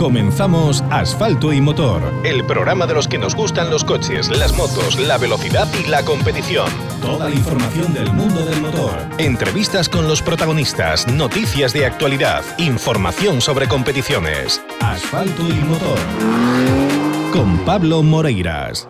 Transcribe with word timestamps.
Comenzamos 0.00 0.82
Asfalto 0.88 1.52
y 1.52 1.60
Motor, 1.60 2.00
el 2.24 2.46
programa 2.46 2.86
de 2.86 2.94
los 2.94 3.06
que 3.06 3.18
nos 3.18 3.34
gustan 3.34 3.68
los 3.68 3.84
coches, 3.84 4.30
las 4.34 4.56
motos, 4.56 4.98
la 4.98 5.18
velocidad 5.18 5.68
y 5.78 5.86
la 5.90 6.02
competición. 6.02 6.70
Toda 7.02 7.28
la 7.28 7.34
información 7.34 7.92
del 7.92 8.10
mundo 8.10 8.42
del 8.42 8.62
motor. 8.62 8.98
Entrevistas 9.18 9.90
con 9.90 10.08
los 10.08 10.22
protagonistas, 10.22 11.06
noticias 11.06 11.74
de 11.74 11.84
actualidad, 11.84 12.42
información 12.56 13.42
sobre 13.42 13.68
competiciones. 13.68 14.62
Asfalto 14.80 15.46
y 15.46 15.52
Motor. 15.52 15.98
Con 17.30 17.58
Pablo 17.66 18.02
Moreiras. 18.02 18.88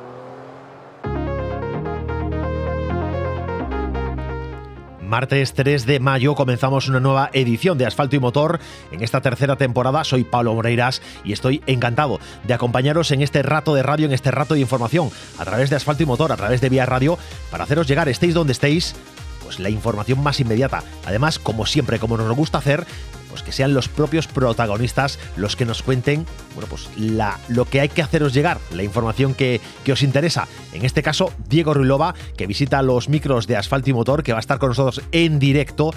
Martes 5.11 5.55
3 5.55 5.87
de 5.87 5.99
mayo 5.99 6.37
comenzamos 6.37 6.89
una 6.89 7.01
nueva 7.01 7.31
edición 7.33 7.77
de 7.77 7.85
Asfalto 7.85 8.15
y 8.15 8.21
Motor. 8.21 8.61
En 8.93 9.03
esta 9.03 9.21
tercera 9.21 9.57
temporada 9.57 10.05
soy 10.05 10.23
Pablo 10.23 10.55
Moreiras 10.55 11.03
y 11.25 11.33
estoy 11.33 11.65
encantado 11.67 12.21
de 12.45 12.55
acompañaros 12.55 13.11
en 13.11 13.20
este 13.20 13.43
rato 13.43 13.75
de 13.75 13.83
radio, 13.83 14.07
en 14.07 14.12
este 14.12 14.31
rato 14.31 14.55
de 14.55 14.61
información, 14.61 15.11
a 15.37 15.45
través 15.45 15.69
de 15.69 15.75
Asfalto 15.75 16.05
y 16.05 16.07
Motor, 16.07 16.31
a 16.31 16.37
través 16.37 16.61
de 16.61 16.69
Vía 16.69 16.87
Radio, 16.87 17.19
para 17.51 17.65
haceros 17.65 17.89
llegar, 17.89 18.09
estéis 18.09 18.34
donde 18.34 18.53
estéis, 18.53 18.95
pues 19.43 19.59
la 19.59 19.69
información 19.69 20.23
más 20.23 20.39
inmediata. 20.39 20.84
Además, 21.05 21.41
como 21.41 21.67
siempre, 21.67 21.98
como 21.98 22.17
nos 22.17 22.37
gusta 22.37 22.59
hacer, 22.59 22.87
pues 23.30 23.43
que 23.43 23.52
sean 23.52 23.73
los 23.73 23.89
propios 23.89 24.27
protagonistas 24.27 25.19
los 25.37 25.57
que 25.57 25.65
nos 25.65 25.83
cuenten 25.83 26.27
bueno, 26.55 26.69
pues 26.69 26.89
la, 26.97 27.39
lo 27.48 27.65
que 27.65 27.80
hay 27.80 27.89
que 27.89 28.03
haceros 28.03 28.34
llegar, 28.34 28.59
la 28.75 28.83
información 28.83 29.34
que, 29.34 29.61
que 29.84 29.93
os 29.93 30.03
interesa. 30.03 30.48
En 30.73 30.84
este 30.84 31.03
caso, 31.03 31.33
Diego 31.48 31.75
Ruilova, 31.75 32.15
que 32.37 32.47
visita 32.47 32.83
los 32.83 33.09
micros 33.09 33.47
de 33.47 33.56
Asfalto 33.56 33.91
y 33.91 33.93
Motor, 33.93 34.23
que 34.23 34.33
va 34.33 34.39
a 34.39 34.41
estar 34.41 34.59
con 34.59 34.70
nosotros 34.70 35.03
en 35.12 35.39
directo 35.39 35.95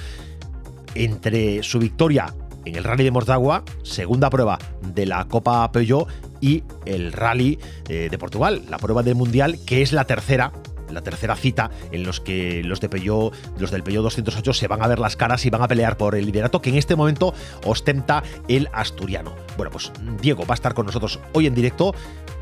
entre 0.95 1.63
su 1.63 1.79
victoria 1.79 2.33
en 2.65 2.75
el 2.75 2.83
Rally 2.83 3.03
de 3.03 3.11
Mortagua, 3.11 3.63
segunda 3.83 4.29
prueba 4.29 4.57
de 4.81 5.05
la 5.05 5.25
Copa 5.25 5.69
Peugeot 5.71 6.07
y 6.39 6.63
el 6.85 7.11
Rally 7.11 7.59
eh, 7.89 8.07
de 8.09 8.17
Portugal, 8.17 8.63
la 8.69 8.77
prueba 8.77 9.03
del 9.03 9.15
Mundial, 9.15 9.59
que 9.65 9.81
es 9.81 9.91
la 9.91 10.05
tercera 10.05 10.51
la 10.91 11.01
tercera 11.01 11.35
cita 11.35 11.71
en 11.91 12.03
los 12.03 12.19
que 12.19 12.63
los 12.63 12.79
de 12.81 12.89
Peugeot, 12.89 13.33
los 13.59 13.71
del 13.71 13.83
Peugeot 13.83 14.03
208 14.03 14.53
se 14.53 14.67
van 14.67 14.81
a 14.81 14.87
ver 14.87 14.99
las 14.99 15.15
caras 15.15 15.45
y 15.45 15.49
van 15.49 15.61
a 15.61 15.67
pelear 15.67 15.97
por 15.97 16.15
el 16.15 16.25
liderato 16.25 16.61
que 16.61 16.69
en 16.69 16.77
este 16.77 16.95
momento 16.95 17.33
ostenta 17.65 18.23
el 18.47 18.69
asturiano. 18.73 19.35
Bueno, 19.57 19.71
pues 19.71 19.91
Diego 20.21 20.45
va 20.45 20.53
a 20.53 20.55
estar 20.55 20.73
con 20.73 20.85
nosotros 20.85 21.19
hoy 21.33 21.47
en 21.47 21.55
directo. 21.55 21.93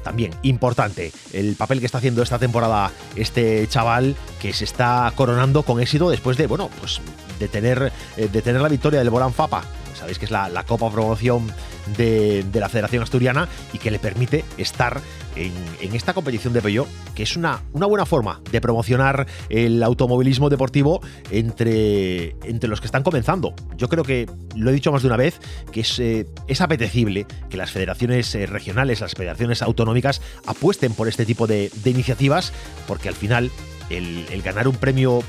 También 0.03 0.31
importante 0.41 1.11
el 1.31 1.55
papel 1.55 1.79
que 1.79 1.85
está 1.85 1.99
haciendo 1.99 2.23
esta 2.23 2.39
temporada 2.39 2.91
este 3.15 3.67
chaval 3.67 4.15
que 4.41 4.51
se 4.51 4.63
está 4.63 5.13
coronando 5.15 5.61
con 5.61 5.79
éxito 5.79 6.09
después 6.09 6.37
de, 6.37 6.47
bueno, 6.47 6.71
pues 6.79 7.01
de 7.37 7.47
tener, 7.47 7.91
eh, 8.17 8.27
de 8.31 8.41
tener 8.41 8.61
la 8.61 8.69
victoria 8.69 8.99
del 8.99 9.11
Borán 9.11 9.33
Fapa 9.33 9.63
sabéis 10.01 10.17
que 10.17 10.25
es 10.25 10.31
la, 10.31 10.63
Copa 10.63 10.89
Promoción 10.89 11.47
de, 11.95 12.43
la 12.53 12.69
Federación 12.69 13.03
Asturiana 13.03 13.47
y 13.71 13.77
que 13.77 13.91
le 13.91 13.99
permite 13.99 14.43
estar 14.57 14.99
en, 15.35 15.53
esta 15.95 16.15
competición 16.15 16.53
de 16.53 16.61
Peugeot, 16.61 16.87
que 17.13 17.21
es 17.23 17.37
una, 17.37 17.61
buena 17.71 18.07
forma 18.07 18.41
de 18.51 18.59
promocionar 18.61 19.27
el 19.49 19.81
automovilismo 19.83 20.49
deportivo 20.49 21.01
entre, 21.29 22.35
los 22.67 22.81
que 22.81 22.87
están 22.87 23.03
comenzando. 23.03 23.53
Yo 23.77 23.89
creo 23.89 24.03
que, 24.03 24.27
lo 24.55 24.71
he 24.71 24.73
dicho 24.73 24.91
más 24.91 25.03
de 25.03 25.07
una 25.07 25.17
vez, 25.17 25.39
que 25.71 25.81
es, 25.81 25.99
eh, 25.99 26.25
apetecible 26.59 27.27
que 27.49 27.57
las 27.57 27.69
federaciones 27.69 28.33
eh, 28.33 28.47
regionales, 28.47 29.01
las 29.01 29.13
federaciones 29.13 29.61
autonómicas 29.61 30.21
apuesten 30.47 30.93
por 30.93 31.07
este 31.07 31.27
tipo 31.27 31.45
de, 31.45 31.71
iniciativas, 31.85 32.53
porque 32.87 33.07
al 33.07 33.15
final 33.15 33.51
el 33.89 34.41
ganar 34.41 34.67
un 34.67 34.75
premio 34.75 35.21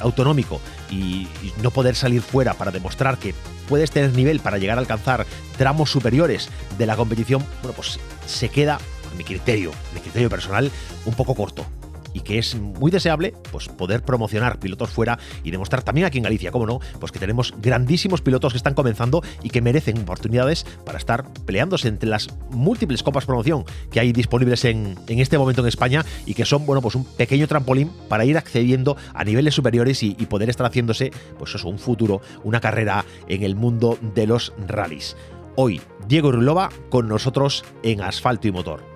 autonómico 0.00 0.60
y, 0.90 1.28
no 1.62 1.70
poder 1.70 1.94
salir 1.94 2.22
fuera 2.22 2.54
para 2.54 2.70
demostrar 2.70 3.18
que 3.18 3.34
puedes 3.68 3.90
tener 3.90 4.14
nivel 4.14 4.40
para 4.40 4.58
llegar 4.58 4.78
a 4.78 4.80
alcanzar 4.80 5.26
tramos 5.58 5.90
superiores 5.90 6.48
de 6.78 6.86
la 6.86 6.96
competición, 6.96 7.44
bueno, 7.62 7.74
pues 7.74 8.00
se 8.26 8.48
queda, 8.48 8.76
a 8.76 9.14
mi 9.16 9.24
criterio, 9.24 9.72
mi 9.94 10.00
criterio 10.00 10.30
personal, 10.30 10.70
un 11.04 11.14
poco 11.14 11.34
corto 11.34 11.66
y 12.14 12.20
que 12.20 12.38
es 12.38 12.54
muy 12.54 12.90
deseable 12.90 13.34
pues, 13.50 13.68
poder 13.68 14.02
promocionar 14.02 14.58
pilotos 14.58 14.90
fuera 14.90 15.18
y 15.44 15.50
demostrar 15.50 15.82
también 15.82 16.06
aquí 16.06 16.18
en 16.18 16.24
Galicia, 16.24 16.50
como 16.50 16.66
no, 16.66 16.80
pues 16.98 17.12
que 17.12 17.18
tenemos 17.18 17.54
grandísimos 17.60 18.20
pilotos 18.22 18.52
que 18.52 18.56
están 18.56 18.74
comenzando 18.74 19.22
y 19.42 19.50
que 19.50 19.62
merecen 19.62 19.98
oportunidades 19.98 20.64
para 20.84 20.98
estar 20.98 21.24
peleándose 21.46 21.88
entre 21.88 22.08
las 22.08 22.28
múltiples 22.50 23.02
copas 23.02 23.26
promoción 23.26 23.64
que 23.90 24.00
hay 24.00 24.12
disponibles 24.12 24.64
en, 24.64 24.96
en 25.06 25.18
este 25.18 25.38
momento 25.38 25.62
en 25.62 25.68
España 25.68 26.04
y 26.26 26.34
que 26.34 26.44
son, 26.44 26.66
bueno, 26.66 26.82
pues 26.82 26.94
un 26.94 27.04
pequeño 27.04 27.46
trampolín 27.46 27.90
para 28.08 28.24
ir 28.24 28.36
accediendo 28.36 28.96
a 29.14 29.24
niveles 29.24 29.54
superiores 29.54 30.02
y, 30.02 30.14
poder 30.30 30.48
estar 30.48 30.66
haciéndose, 30.66 31.10
pues 31.38 31.54
eso, 31.54 31.68
un 31.68 31.78
futuro, 31.78 32.20
una 32.44 32.60
carrera 32.60 33.04
en 33.26 33.42
el 33.42 33.56
mundo 33.56 33.98
de 34.14 34.26
los 34.26 34.52
rallies. 34.68 35.16
Hoy, 35.56 35.80
Diego 36.06 36.30
Rulova 36.30 36.70
con 36.88 37.08
nosotros 37.08 37.64
en 37.82 38.00
Asfalto 38.00 38.46
y 38.46 38.52
Motor. 38.52 38.89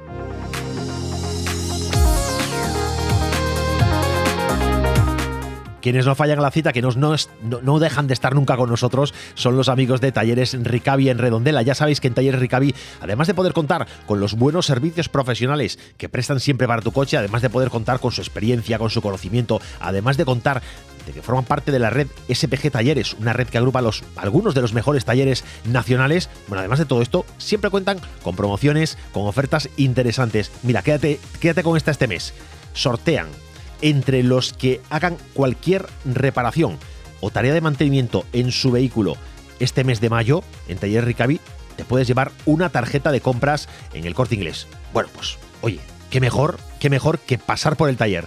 Quienes 5.84 6.06
no 6.06 6.14
fallan 6.14 6.38
a 6.38 6.40
la 6.40 6.50
cita, 6.50 6.72
que 6.72 6.80
no, 6.80 7.78
dejan 7.78 8.06
de 8.06 8.14
estar 8.14 8.34
nunca 8.34 8.56
con 8.56 8.70
nosotros, 8.70 9.12
son 9.34 9.58
los 9.58 9.68
amigos 9.68 10.00
de 10.00 10.12
Talleres 10.12 10.56
Ricavi 10.58 11.10
en 11.10 11.18
Redondela. 11.18 11.60
Ya 11.60 11.74
sabéis 11.74 12.00
que 12.00 12.08
en 12.08 12.14
Talleres 12.14 12.40
Ricavi, 12.40 12.74
además 13.02 13.26
de 13.26 13.34
poder 13.34 13.52
contar 13.52 13.86
con 14.06 14.18
los 14.18 14.32
buenos 14.32 14.64
servicios 14.64 15.10
profesionales 15.10 15.78
que 15.98 16.08
prestan 16.08 16.40
siempre 16.40 16.66
para 16.66 16.80
tu 16.80 16.90
coche, 16.90 17.18
además 17.18 17.42
de 17.42 17.50
poder 17.50 17.68
contar 17.68 18.00
con 18.00 18.12
su 18.12 18.22
experiencia, 18.22 18.78
con 18.78 18.88
su 18.88 19.02
conocimiento, 19.02 19.60
además 19.78 20.16
de 20.16 20.24
contar 20.24 20.62
de 21.04 21.12
que 21.12 21.20
forman 21.20 21.44
parte 21.44 21.70
de 21.70 21.78
la 21.78 21.90
red 21.90 22.06
SPG 22.32 22.70
Talleres, 22.70 23.12
una 23.20 23.34
red 23.34 23.48
que 23.48 23.58
agrupa 23.58 23.82
los, 23.82 24.04
algunos 24.16 24.54
de 24.54 24.62
los 24.62 24.72
mejores 24.72 25.04
talleres 25.04 25.44
nacionales. 25.66 26.30
Bueno, 26.48 26.60
además 26.60 26.78
de 26.78 26.86
todo 26.86 27.02
esto, 27.02 27.26
siempre 27.36 27.68
cuentan 27.68 28.00
con 28.22 28.36
promociones, 28.36 28.96
con 29.12 29.26
ofertas 29.26 29.68
interesantes. 29.76 30.50
Mira, 30.62 30.80
quédate, 30.80 31.20
quédate 31.40 31.62
con 31.62 31.76
esta 31.76 31.90
este 31.90 32.06
mes. 32.06 32.32
Sortean 32.72 33.43
entre 33.84 34.22
los 34.22 34.54
que 34.54 34.80
hagan 34.88 35.18
cualquier 35.34 35.86
reparación 36.06 36.78
o 37.20 37.30
tarea 37.30 37.52
de 37.52 37.60
mantenimiento 37.60 38.24
en 38.32 38.50
su 38.50 38.70
vehículo 38.70 39.16
este 39.60 39.84
mes 39.84 40.00
de 40.00 40.08
mayo 40.08 40.42
en 40.68 40.78
Taller 40.78 41.04
Ricavi, 41.04 41.38
te 41.76 41.84
puedes 41.84 42.08
llevar 42.08 42.32
una 42.46 42.70
tarjeta 42.70 43.12
de 43.12 43.20
compras 43.20 43.68
en 43.92 44.06
el 44.06 44.14
corte 44.14 44.36
inglés. 44.36 44.66
Bueno, 44.94 45.10
pues, 45.14 45.36
oye, 45.60 45.80
qué 46.08 46.18
mejor, 46.18 46.58
qué 46.80 46.88
mejor 46.88 47.18
que 47.18 47.36
pasar 47.36 47.76
por 47.76 47.90
el 47.90 47.98
taller. 47.98 48.26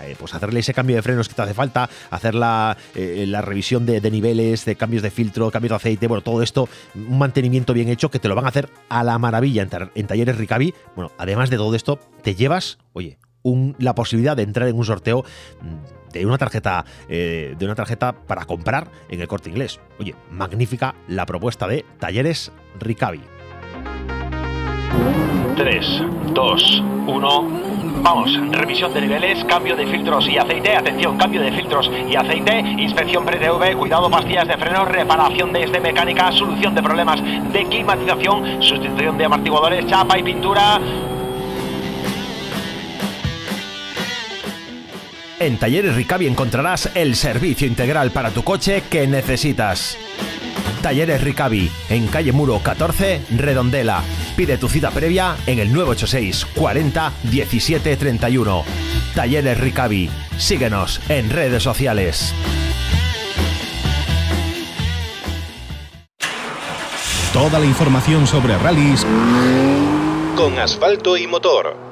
Eh, 0.00 0.14
pues 0.16 0.34
hacerle 0.34 0.60
ese 0.60 0.74
cambio 0.74 0.94
de 0.94 1.02
frenos 1.02 1.26
que 1.26 1.34
te 1.34 1.42
hace 1.42 1.54
falta, 1.54 1.88
hacer 2.10 2.34
la, 2.34 2.76
eh, 2.94 3.26
revisión 3.40 3.86
de, 3.86 4.00
niveles, 4.10 4.64
de 4.66 4.76
cambios 4.76 5.02
de 5.02 5.10
filtro, 5.10 5.50
cambios 5.50 5.70
de 5.70 5.76
aceite, 5.76 6.06
bueno, 6.06 6.22
todo 6.22 6.42
esto, 6.42 6.68
un 6.94 7.18
mantenimiento 7.18 7.72
bien 7.72 7.88
hecho 7.88 8.10
que 8.10 8.20
te 8.20 8.28
lo 8.28 8.36
van 8.36 8.44
a 8.44 8.48
hacer 8.48 8.68
a 8.90 9.02
la 9.02 9.18
maravilla 9.18 9.62
en, 9.62 9.70
en 9.94 10.06
talleres 10.06 10.36
Ricavi. 10.36 10.74
Bueno, 10.94 11.10
además 11.18 11.50
de 11.50 11.56
todo 11.56 11.74
esto, 11.74 11.98
te 12.22 12.36
llevas, 12.36 12.78
oye, 12.92 13.18
la 13.78 13.94
posibilidad 13.94 14.36
de 14.36 14.42
entrar 14.42 14.68
en 14.68 14.76
un 14.76 14.84
sorteo 14.84 15.24
de 16.12 16.26
una 16.26 16.38
tarjeta 16.38 16.84
eh, 17.08 17.54
de 17.58 17.64
una 17.64 17.74
tarjeta 17.74 18.12
para 18.12 18.44
comprar 18.44 18.88
en 19.08 19.20
el 19.20 19.28
corte 19.28 19.50
inglés. 19.50 19.80
Oye, 19.98 20.14
magnífica 20.30 20.94
la 21.08 21.26
propuesta 21.26 21.66
de 21.66 21.84
Talleres 21.98 22.52
Ricavi. 22.78 23.20
3, 25.56 26.02
2, 26.34 26.82
1. 27.08 27.78
Vamos, 28.00 28.30
revisión 28.52 28.94
de 28.94 29.00
niveles, 29.00 29.44
cambio 29.44 29.74
de 29.74 29.84
filtros 29.86 30.28
y 30.28 30.38
aceite, 30.38 30.76
atención, 30.76 31.18
cambio 31.18 31.40
de 31.40 31.50
filtros 31.50 31.90
y 32.08 32.14
aceite, 32.14 32.60
inspección 32.60 33.24
pre-TV, 33.26 33.74
cuidado, 33.74 34.08
pastillas 34.08 34.46
de 34.46 34.56
freno, 34.56 34.84
reparación 34.84 35.52
de 35.52 35.64
este 35.64 35.80
mecánica, 35.80 36.30
solución 36.30 36.76
de 36.76 36.82
problemas 36.82 37.20
de 37.52 37.64
climatización, 37.64 38.62
sustitución 38.62 39.18
de 39.18 39.24
amortiguadores, 39.24 39.84
chapa 39.88 40.16
y 40.16 40.22
pintura. 40.22 40.80
En 45.40 45.56
Talleres 45.56 45.94
Ricavi 45.94 46.26
encontrarás 46.26 46.90
el 46.94 47.14
servicio 47.14 47.68
integral 47.68 48.10
para 48.10 48.30
tu 48.30 48.42
coche 48.42 48.82
que 48.90 49.06
necesitas. 49.06 49.96
Talleres 50.82 51.22
Ricavi, 51.22 51.70
en 51.90 52.08
calle 52.08 52.32
Muro 52.32 52.60
14, 52.60 53.22
Redondela. 53.36 54.02
Pide 54.36 54.58
tu 54.58 54.68
cita 54.68 54.90
previa 54.90 55.36
en 55.46 55.60
el 55.60 55.72
986 55.72 56.44
40 56.56 57.12
17 57.30 57.96
31. 57.96 58.64
Talleres 59.14 59.60
Ricavi. 59.60 60.10
Síguenos 60.38 61.00
en 61.08 61.30
redes 61.30 61.62
sociales. 61.62 62.34
Toda 67.32 67.60
la 67.60 67.66
información 67.66 68.26
sobre 68.26 68.58
rallies 68.58 69.06
con 70.34 70.58
asfalto 70.58 71.16
y 71.16 71.26
motor. 71.26 71.87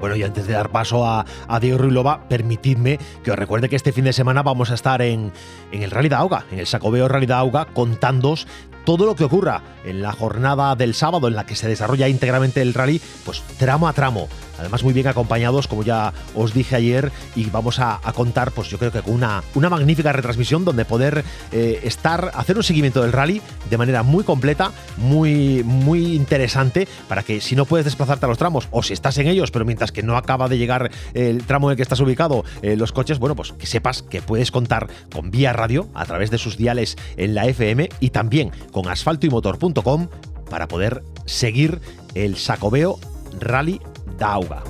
Bueno, 0.00 0.16
y 0.16 0.22
antes 0.22 0.46
de 0.46 0.52
dar 0.52 0.70
paso 0.70 1.04
a, 1.06 1.24
Diego 1.60 1.78
Ruilova, 1.78 2.28
permitidme 2.28 2.98
que 3.24 3.30
os 3.30 3.38
recuerde 3.38 3.68
que 3.68 3.76
este 3.76 3.92
fin 3.92 4.04
de 4.04 4.12
semana 4.12 4.42
vamos 4.42 4.70
a 4.70 4.74
estar 4.74 5.02
en, 5.02 5.32
el 5.72 5.90
Rally 5.90 6.08
de 6.08 6.14
Auga, 6.14 6.44
en 6.52 6.60
el 6.60 6.66
Sacobeo 6.66 7.08
Rally 7.08 7.26
de 7.26 7.34
Auga, 7.34 7.66
contándos 7.66 8.46
todo 8.84 9.06
lo 9.06 9.14
que 9.14 9.24
ocurra 9.24 9.62
en 9.84 10.02
la 10.02 10.12
jornada 10.12 10.74
del 10.76 10.94
sábado 10.94 11.28
en 11.28 11.34
la 11.34 11.46
que 11.46 11.56
se 11.56 11.68
desarrolla 11.68 12.08
íntegramente 12.08 12.62
el 12.62 12.74
rally, 12.74 13.00
pues 13.24 13.42
tramo 13.58 13.88
a 13.88 13.92
tramo. 13.92 14.28
Además 14.58 14.82
muy 14.82 14.92
bien 14.92 15.06
acompañados, 15.06 15.68
como 15.68 15.84
ya 15.84 16.12
os 16.34 16.52
dije 16.52 16.74
ayer, 16.74 17.12
y 17.36 17.44
vamos 17.44 17.78
a, 17.78 18.00
contar, 18.14 18.50
pues 18.50 18.68
yo 18.68 18.78
creo 18.78 18.90
que 18.90 19.02
con 19.02 19.14
una, 19.14 19.42
una 19.54 19.70
magnífica 19.70 20.12
retransmisión 20.12 20.64
donde 20.64 20.84
poder 20.84 21.24
eh, 21.52 21.80
estar, 21.84 22.32
hacer 22.34 22.56
un 22.56 22.64
seguimiento 22.64 23.02
del 23.02 23.12
rally 23.12 23.40
de 23.70 23.78
manera 23.78 24.02
muy 24.02 24.24
completa, 24.24 24.72
muy, 24.96 25.62
muy 25.62 26.16
interesante, 26.16 26.88
para 27.08 27.22
que 27.22 27.40
si 27.40 27.54
no 27.54 27.66
puedes 27.66 27.84
desplazarte 27.84 28.26
a 28.26 28.28
los 28.28 28.38
tramos, 28.38 28.68
o 28.72 28.82
si 28.82 28.94
estás 28.94 29.16
en 29.18 29.28
ellos, 29.28 29.52
pero 29.52 29.64
mientras 29.64 29.92
que 29.92 30.02
no 30.02 30.16
acaba 30.16 30.48
de 30.48 30.58
llegar 30.58 30.90
el 31.14 31.44
tramo 31.44 31.68
en 31.68 31.72
el 31.72 31.76
que 31.76 31.82
estás 31.82 32.00
ubicado, 32.00 32.44
eh, 32.62 32.76
los 32.76 32.90
coches, 32.90 33.20
bueno, 33.20 33.36
pues 33.36 33.52
que 33.52 33.66
sepas 33.66 34.02
que 34.02 34.22
puedes 34.22 34.50
contar 34.50 34.88
con 35.12 35.30
Vía 35.30 35.52
Radio 35.52 35.88
a 35.94 36.04
través 36.04 36.30
de 36.30 36.38
sus 36.38 36.56
diales 36.56 36.96
en 37.16 37.34
la 37.34 37.46
FM 37.46 37.88
y 38.00 38.10
también 38.10 38.50
con 38.70 38.88
asfaltoymotor.com 38.88 40.08
para 40.48 40.68
poder 40.68 41.02
seguir 41.26 41.80
el 42.14 42.36
Sacobeo 42.36 42.98
Rally 43.38 43.80
Dauga. 44.18 44.62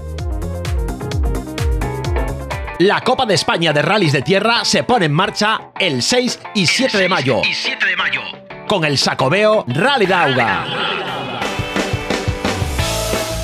La 2.81 3.01
Copa 3.01 3.27
de 3.27 3.35
España 3.35 3.73
de 3.73 3.83
Rallys 3.83 4.13
de 4.13 4.23
Tierra 4.23 4.65
se 4.65 4.85
pone 4.85 5.07
en 5.07 5.13
marcha 5.13 5.73
el 5.81 6.03
6 6.03 6.41
y 6.55 6.67
7 6.67 6.99
de 6.99 7.09
mayo. 7.09 7.41
Y 7.43 7.53
7 7.53 7.85
de 7.85 7.97
mayo. 7.97 8.21
Con 8.69 8.85
el 8.85 8.99
Sacobeo 8.99 9.65
Rally 9.67 10.07
Dauga. 10.07 10.67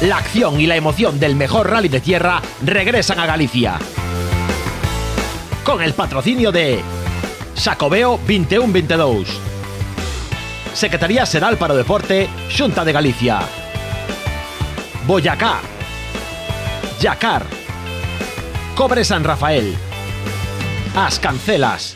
La 0.03 0.19
acción 0.19 0.61
y 0.61 0.67
la 0.67 0.77
emoción 0.77 1.19
del 1.19 1.35
mejor 1.35 1.71
rally 1.71 1.89
de 1.89 2.01
tierra 2.01 2.43
regresan 2.63 3.19
a 3.21 3.27
Galicia. 3.27 3.79
Con 5.65 5.81
el 5.81 5.95
patrocinio 5.95 6.53
de 6.53 6.83
Sacobeo 7.55 8.19
2122 8.19 9.54
Secretaría 10.75 11.25
Seral 11.25 11.57
para 11.57 11.75
Deporte, 11.75 12.29
Xunta 12.51 12.85
de 12.85 12.93
Galicia. 12.93 13.41
Boyacá. 15.07 15.61
Yacar. 17.01 17.45
Cobre 18.75 19.05
San 19.05 19.23
Rafael. 19.23 19.77
As 20.97 21.19
Cancelas. 21.21 21.95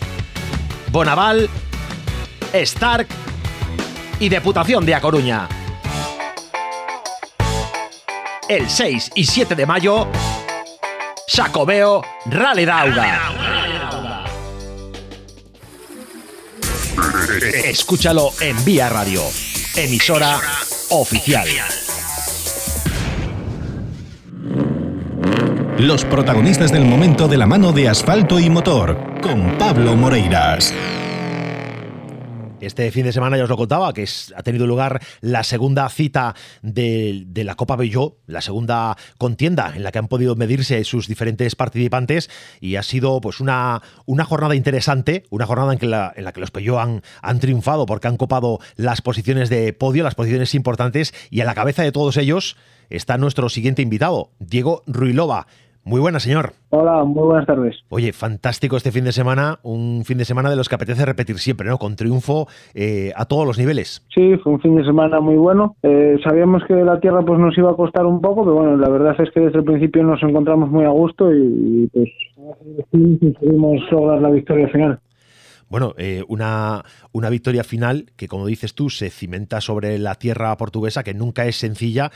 Bonaval. 0.93 1.51
Stark. 2.53 3.09
Y 4.21 4.29
Deputación 4.29 4.87
de 4.87 4.95
A 4.95 5.01
Coruña. 5.01 5.49
El 8.49 8.71
6 8.71 9.11
y 9.15 9.25
7 9.25 9.55
de 9.55 9.67
mayo, 9.67 10.09
Sacobeo 11.27 12.03
Rally 12.27 12.65
Dauga. 12.65 13.48
Escúchalo 17.43 18.33
en 18.41 18.65
Vía 18.65 18.89
Radio, 18.89 19.23
emisora 19.77 20.41
oficial. 20.91 21.47
Los 25.79 26.05
protagonistas 26.05 26.73
del 26.73 26.85
momento 26.85 27.29
de 27.29 27.37
la 27.37 27.47
mano 27.47 27.73
de 27.73 27.89
asfalto 27.89 28.41
y 28.41 28.51
motor, 28.51 29.21
con 29.23 29.57
Pablo 29.57 29.95
Moreiras. 29.95 30.75
Este 32.61 32.91
fin 32.91 33.05
de 33.05 33.13
semana 33.13 33.37
ya 33.37 33.45
os 33.45 33.49
lo 33.49 33.57
contaba, 33.57 33.93
que 33.93 34.05
ha 34.35 34.43
tenido 34.43 34.67
lugar 34.67 35.01
la 35.21 35.45
segunda 35.45 35.89
cita 35.89 36.35
de, 36.63 37.25
la 37.35 37.55
Copa 37.55 37.77
Belló, 37.77 38.17
la 38.27 38.41
segunda 38.41 38.97
contienda 39.17 39.73
en 39.77 39.85
la 39.85 39.93
que 39.93 40.01
han 40.01 40.09
podido 40.09 40.35
medirse 40.35 40.83
sus 40.83 41.07
diferentes 41.07 41.55
participantes 41.55 42.29
y 42.61 42.75
ha 42.75 42.83
sido 42.83 43.21
pues 43.21 43.39
una, 43.39 43.83
una 44.07 44.25
jornada 44.25 44.57
interesante, 44.57 45.23
una 45.31 45.47
jornada 45.47 45.73
en, 45.73 45.91
la, 45.91 46.13
en 46.17 46.25
la 46.25 46.33
que 46.33 46.41
los 46.41 46.51
Peugeot 46.51 46.79
han, 46.79 47.03
han 47.23 47.39
triunfado 47.39 47.87
porque 47.87 48.09
han 48.09 48.17
copado 48.17 48.59
las 48.75 49.03
posiciones 49.03 49.51
de 49.51 49.73
podio, 49.73 50.03
las 50.03 50.17
posiciones 50.17 50.53
importantes 50.55 51.15
y 51.31 51.41
a 51.43 51.45
la 51.45 51.55
cabeza 51.55 51.85
de 51.85 51.93
todos 51.93 52.17
ellos 52.17 52.57
está 52.91 53.19
nuestro 53.19 53.49
siguiente 53.51 53.83
invitado, 53.83 54.33
Diego 54.41 54.83
Ruilova 54.87 55.47
muy 55.89 56.01
buena, 56.01 56.21
señor. 56.21 56.53
Hola, 56.69 57.03
muy 57.05 57.25
buenas 57.25 57.47
tardes. 57.47 57.77
Oye, 57.89 58.13
fantástico 58.13 58.77
este 58.77 58.93
fin 58.93 59.05
de 59.05 59.13
semana, 59.13 59.59
un 59.63 60.03
fin 60.05 60.19
de 60.19 60.27
semana 60.27 60.51
de 60.51 60.57
los 60.57 60.69
que 60.69 60.75
apetece 60.75 61.07
repetir 61.07 61.39
siempre, 61.39 61.67
¿no? 61.67 61.79
Con 61.79 61.97
triunfo 61.97 62.47
eh, 62.75 63.11
a 63.17 63.25
todos 63.25 63.47
los 63.47 63.59
niveles. 63.59 64.07
Sí, 64.15 64.37
fue 64.43 64.53
un 64.53 64.61
fin 64.61 64.77
de 64.77 64.85
semana 64.85 65.19
muy 65.21 65.37
bueno. 65.37 65.77
Eh, 65.83 66.19
sabíamos 66.23 66.63
que 66.69 66.75
la 66.75 67.01
tierra 67.01 67.23
pues 67.23 67.41
nos 67.41 67.57
iba 67.57 67.71
a 67.71 67.75
costar 67.75 68.05
un 68.05 68.21
poco, 68.21 68.43
pero 68.43 68.57
bueno, 68.57 68.77
la 68.77 68.91
verdad 68.91 69.17
es 69.19 69.31
que 69.31 69.41
desde 69.41 69.61
el 69.61 69.65
principio 69.65 70.03
nos 70.03 70.23
encontramos 70.23 70.71
muy 70.71 70.85
a 70.85 70.91
gusto 70.91 71.35
y, 71.35 71.89
pues 71.91 72.11
conseguimos 72.91 73.81
lograr 73.91 74.21
la 74.21 74.29
victoria 74.29 74.69
final. 74.69 75.01
Bueno, 75.71 75.95
eh, 75.97 76.23
una, 76.29 76.83
una 77.13 77.31
victoria 77.31 77.65
final 77.65 78.07
que, 78.17 78.29
como 78.29 78.47
dices 78.47 78.75
tú, 78.75 78.91
se 78.91 79.09
cimenta 79.09 79.63
sobre 79.63 79.99
la 79.99 80.17
tierra 80.17 80.55
portuguesa, 80.59 81.03
que 81.03 81.15
nunca 81.15 81.47
es 81.47 81.57
sencilla, 81.57 82.11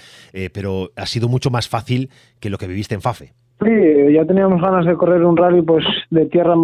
pero 0.53 0.91
ha 0.97 1.07
sido 1.07 1.29
mucho 1.29 1.51
más 1.51 1.69
fácil 1.69 2.11
que 2.39 2.51
lo 2.51 2.59
que 2.59 2.67
viviste 2.67 2.95
en 2.95 3.03
Fafe. 3.03 3.33
Sí, 3.65 4.13
ya 4.13 4.25
teníamos 4.25 4.61
ganas 4.61 4.87
de 4.87 4.97
correr 4.97 5.25
un 5.25 5.37
rally 5.37 5.63
pues 5.63 5.85
de 6.11 6.27
tierra, 6.27 6.55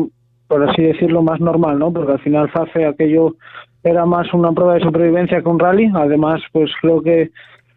por 0.46 0.68
así 0.68 0.82
decirlo, 0.82 1.22
más 1.22 1.40
normal, 1.40 1.78
¿no? 1.78 1.92
Porque 1.92 2.12
al 2.12 2.20
final 2.20 2.50
FAFE 2.50 2.86
aquello 2.86 3.34
era 3.84 4.04
más 4.04 4.32
una 4.34 4.52
prueba 4.52 4.74
de 4.74 4.80
supervivencia 4.80 5.40
que 5.40 5.48
un 5.48 5.58
rally. 5.58 5.90
Además, 5.94 6.40
pues 6.52 6.70
creo 6.80 7.00
que 7.02 7.30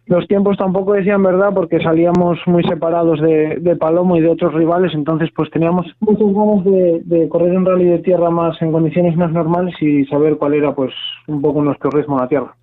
los 0.06 0.26
tiempos 0.26 0.56
tampoco 0.56 0.94
decían 0.94 1.22
verdad 1.22 1.50
porque 1.54 1.80
salíamos 1.80 2.38
muy 2.46 2.64
separados 2.64 3.20
de, 3.20 3.56
de 3.60 3.76
Palomo 3.76 4.16
y 4.16 4.20
de 4.20 4.30
otros 4.30 4.52
rivales, 4.52 4.92
entonces 4.94 5.30
pues 5.34 5.48
teníamos 5.50 5.86
muchas 6.00 6.34
ganas 6.34 6.64
de, 6.64 7.02
de, 7.04 7.28
correr 7.28 7.56
un 7.56 7.64
rally 7.64 7.84
de 7.84 7.98
tierra 8.00 8.28
más 8.30 8.60
en 8.60 8.72
condiciones 8.72 9.16
más 9.16 9.30
normales 9.30 9.74
y 9.80 10.04
saber 10.06 10.36
cuál 10.38 10.54
era 10.54 10.74
pues 10.74 10.92
un 11.28 11.40
poco 11.40 11.62
nuestro 11.62 11.90
ritmo 11.90 12.18
a 12.18 12.22
la 12.22 12.28
tierra. 12.28 12.54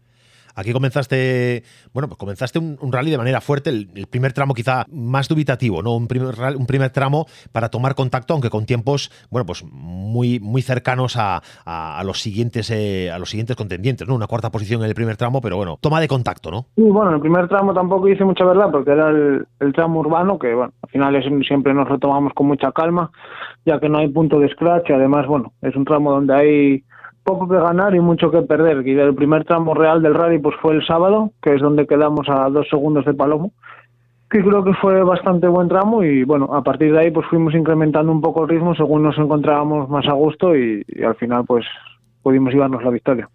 Aquí 0.59 0.73
comenzaste, 0.73 1.63
bueno, 1.93 2.09
pues 2.09 2.17
comenzaste 2.17 2.59
un, 2.59 2.91
rally 2.91 3.11
de 3.11 3.17
manera 3.17 3.39
fuerte, 3.39 3.69
el, 3.69 4.07
primer 4.09 4.33
tramo 4.33 4.53
quizá 4.53 4.85
más 4.91 5.29
dubitativo, 5.29 5.81
¿no? 5.81 5.95
Un 5.95 6.07
primer, 6.09 6.35
un 6.57 6.65
primer 6.65 6.89
tramo 6.89 7.27
para 7.53 7.69
tomar 7.69 7.95
contacto, 7.95 8.33
aunque 8.33 8.49
con 8.49 8.65
tiempos, 8.65 9.09
bueno, 9.31 9.45
pues 9.45 9.63
muy, 9.63 10.41
muy 10.41 10.61
cercanos 10.61 11.15
a, 11.17 11.41
los 12.03 12.19
siguientes 12.19 12.71
eh, 12.71 13.09
a 13.09 13.17
los 13.19 13.29
siguientes 13.29 13.55
contendientes, 13.55 14.05
¿no? 14.05 14.15
Una 14.15 14.27
cuarta 14.27 14.51
posición 14.51 14.81
en 14.81 14.89
el 14.89 14.95
primer 14.95 15.15
tramo, 15.15 15.39
pero 15.39 15.55
bueno, 15.55 15.77
toma 15.79 16.01
de 16.01 16.09
contacto, 16.09 16.51
¿no? 16.51 16.65
Sí, 16.75 16.81
bueno, 16.81 17.11
en 17.11 17.15
el 17.15 17.21
primer 17.21 17.47
tramo 17.47 17.73
tampoco 17.73 18.09
hice 18.09 18.25
mucha 18.25 18.43
verdad, 18.43 18.69
porque 18.69 18.91
era 18.91 19.09
el, 19.09 19.73
tramo 19.73 20.01
urbano, 20.01 20.37
que 20.37 20.53
bueno, 20.53 20.73
al 20.81 20.89
final 20.89 21.15
es, 21.15 21.47
siempre 21.47 21.73
nos 21.73 21.87
retomamos 21.87 22.33
con 22.33 22.47
mucha 22.47 22.73
calma, 22.73 23.11
ya 23.65 23.79
que 23.79 23.87
no 23.87 23.99
hay 23.99 24.09
punto 24.09 24.39
de 24.39 24.49
scratch, 24.49 24.89
y 24.89 24.93
además, 24.93 25.25
bueno, 25.25 25.53
es 25.61 25.73
un 25.73 25.85
tramo 25.85 26.11
donde 26.11 26.33
hay 26.33 26.83
poco 27.29 27.47
que 27.47 27.59
ganar 27.59 27.95
y 27.95 27.99
mucho 27.99 28.31
que 28.31 28.41
perder. 28.41 28.85
Y 28.87 28.97
el 28.97 29.15
primer 29.15 29.45
tramo 29.45 29.73
real 29.73 30.01
del 30.01 30.15
rally 30.15 30.39
pues 30.39 30.55
fue 30.61 30.73
el 30.73 30.85
sábado, 30.85 31.31
que 31.41 31.53
es 31.53 31.61
donde 31.61 31.87
quedamos 31.87 32.27
a 32.29 32.49
dos 32.49 32.67
segundos 32.69 33.05
de 33.05 33.13
Palomo, 33.13 33.51
que 34.29 34.43
creo 34.43 34.63
que 34.63 34.73
fue 34.73 35.03
bastante 35.03 35.47
buen 35.47 35.67
tramo 35.67 36.03
y 36.03 36.23
bueno, 36.23 36.49
a 36.53 36.63
partir 36.63 36.91
de 36.91 36.99
ahí 36.99 37.11
pues 37.11 37.27
fuimos 37.27 37.53
incrementando 37.53 38.11
un 38.11 38.21
poco 38.21 38.43
el 38.43 38.49
ritmo 38.49 38.75
según 38.75 39.03
nos 39.03 39.17
encontrábamos 39.17 39.89
más 39.89 40.07
a 40.07 40.13
gusto 40.13 40.55
y 40.55 40.83
al 41.05 41.15
final 41.15 41.45
pues 41.47 41.65
pudimos 42.21 42.53
llevarnos 42.53 42.83
la 42.83 42.91
victoria 42.91 43.29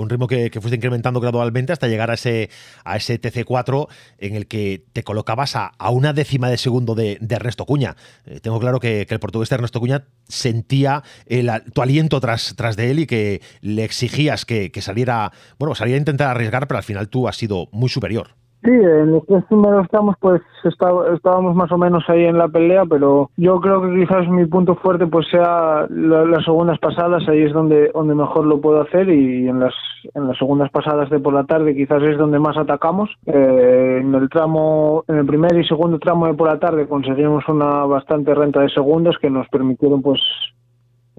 un 0.00 0.10
ritmo 0.10 0.26
que, 0.26 0.50
fuiste 0.60 0.76
incrementando 0.76 1.20
gradualmente 1.20 1.72
hasta 1.72 1.88
llegar 1.88 2.10
a 2.10 2.14
ese, 2.14 2.50
a 2.84 2.96
ese 2.96 3.20
TC4 3.20 3.88
en 4.18 4.34
el 4.34 4.46
que 4.46 4.84
te 4.92 5.02
colocabas 5.02 5.56
a, 5.56 5.72
una 5.90 6.12
décima 6.12 6.48
de 6.48 6.58
segundo 6.58 6.94
de, 6.94 7.18
Ernesto 7.28 7.66
Cuña. 7.66 7.96
Eh, 8.26 8.40
tengo 8.40 8.58
claro 8.60 8.80
que, 8.80 9.06
el 9.08 9.20
portugués 9.20 9.48
de 9.48 9.54
Ernesto 9.54 9.80
Cuña 9.80 10.06
sentía 10.28 11.02
el, 11.26 11.50
tu 11.72 11.82
aliento 11.82 12.20
tras, 12.20 12.54
tras 12.56 12.76
de 12.76 12.90
él 12.90 13.00
y 13.00 13.06
que 13.06 13.40
le 13.60 13.84
exigías 13.84 14.44
que, 14.44 14.70
que 14.70 14.82
saliera, 14.82 15.32
bueno, 15.58 15.74
saliera 15.74 15.96
a 15.96 16.00
intentar 16.00 16.28
arriesgar, 16.28 16.66
pero 16.66 16.78
al 16.78 16.84
final 16.84 17.08
tú 17.08 17.28
has 17.28 17.36
sido 17.36 17.68
muy 17.72 17.88
superior. 17.88 18.39
Sí, 18.62 18.70
en 18.70 19.12
los 19.12 19.24
tres 19.24 19.42
primeros 19.44 19.88
tramos 19.88 20.16
pues 20.20 20.42
estábamos 20.64 21.56
más 21.56 21.72
o 21.72 21.78
menos 21.78 22.04
ahí 22.08 22.24
en 22.24 22.36
la 22.36 22.46
pelea, 22.46 22.84
pero 22.84 23.30
yo 23.38 23.58
creo 23.58 23.80
que 23.80 24.00
quizás 24.00 24.28
mi 24.28 24.44
punto 24.44 24.74
fuerte 24.74 25.06
pues 25.06 25.26
sea 25.30 25.86
las 25.88 26.44
segundas 26.44 26.78
pasadas, 26.78 27.26
ahí 27.26 27.42
es 27.42 27.54
donde 27.54 27.90
donde 27.94 28.14
mejor 28.14 28.44
lo 28.44 28.60
puedo 28.60 28.82
hacer 28.82 29.08
y 29.08 29.48
en 29.48 29.60
las 29.60 29.72
en 30.14 30.28
las 30.28 30.36
segundas 30.36 30.70
pasadas 30.70 31.08
de 31.08 31.20
por 31.20 31.32
la 31.32 31.44
tarde 31.44 31.74
quizás 31.74 32.02
es 32.02 32.18
donde 32.18 32.38
más 32.38 32.58
atacamos. 32.58 33.08
Eh, 33.24 34.00
en 34.02 34.14
el 34.14 34.28
tramo, 34.28 35.04
en 35.08 35.16
el 35.16 35.26
primer 35.26 35.56
y 35.58 35.66
segundo 35.66 35.98
tramo 35.98 36.26
de 36.26 36.34
por 36.34 36.48
la 36.48 36.58
tarde 36.58 36.86
conseguimos 36.86 37.48
una 37.48 37.86
bastante 37.86 38.34
renta 38.34 38.60
de 38.60 38.68
segundos 38.68 39.16
que 39.22 39.30
nos 39.30 39.48
permitieron 39.48 40.02
pues 40.02 40.20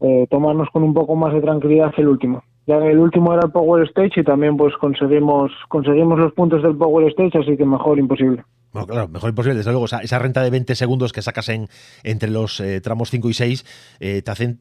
eh, 0.02 0.28
tomarnos 0.30 0.70
con 0.70 0.84
un 0.84 0.94
poco 0.94 1.16
más 1.16 1.34
de 1.34 1.42
tranquilidad 1.42 1.92
el 1.98 2.08
último. 2.08 2.44
Ya 2.68 2.78
el 2.78 3.00
último 3.00 3.34
era 3.34 3.44
el 3.46 3.52
Power 3.52 3.84
Stage 3.88 4.22
y 4.22 4.24
también 4.24 4.56
pues 4.56 4.76
conseguimos 4.78 5.52
conseguimos 5.68 6.20
los 6.20 6.34
puntos 6.34 6.62
del 6.62 6.76
Power 6.76 7.08
Stage, 7.10 7.40
así 7.40 7.58
que 7.58 7.66
mejor 7.66 7.98
imposible. 7.98 8.44
Bueno, 8.72 8.88
claro, 8.88 9.08
mejor 9.08 9.30
imposible. 9.30 9.58
Desde 9.58 9.72
luego, 9.72 9.86
esa, 9.86 10.20
renta 10.20 10.42
de 10.42 10.50
20 10.50 10.76
segundos 10.76 11.12
que 11.12 11.22
sacas 11.22 11.50
en, 11.50 11.68
entre 12.04 12.30
los 12.30 12.60
eh, 12.60 12.80
tramos 12.82 13.10
5 13.10 13.30
y 13.30 13.34
6 13.34 13.98
eh, 14.00 14.22
te 14.22 14.32
hacen 14.32 14.60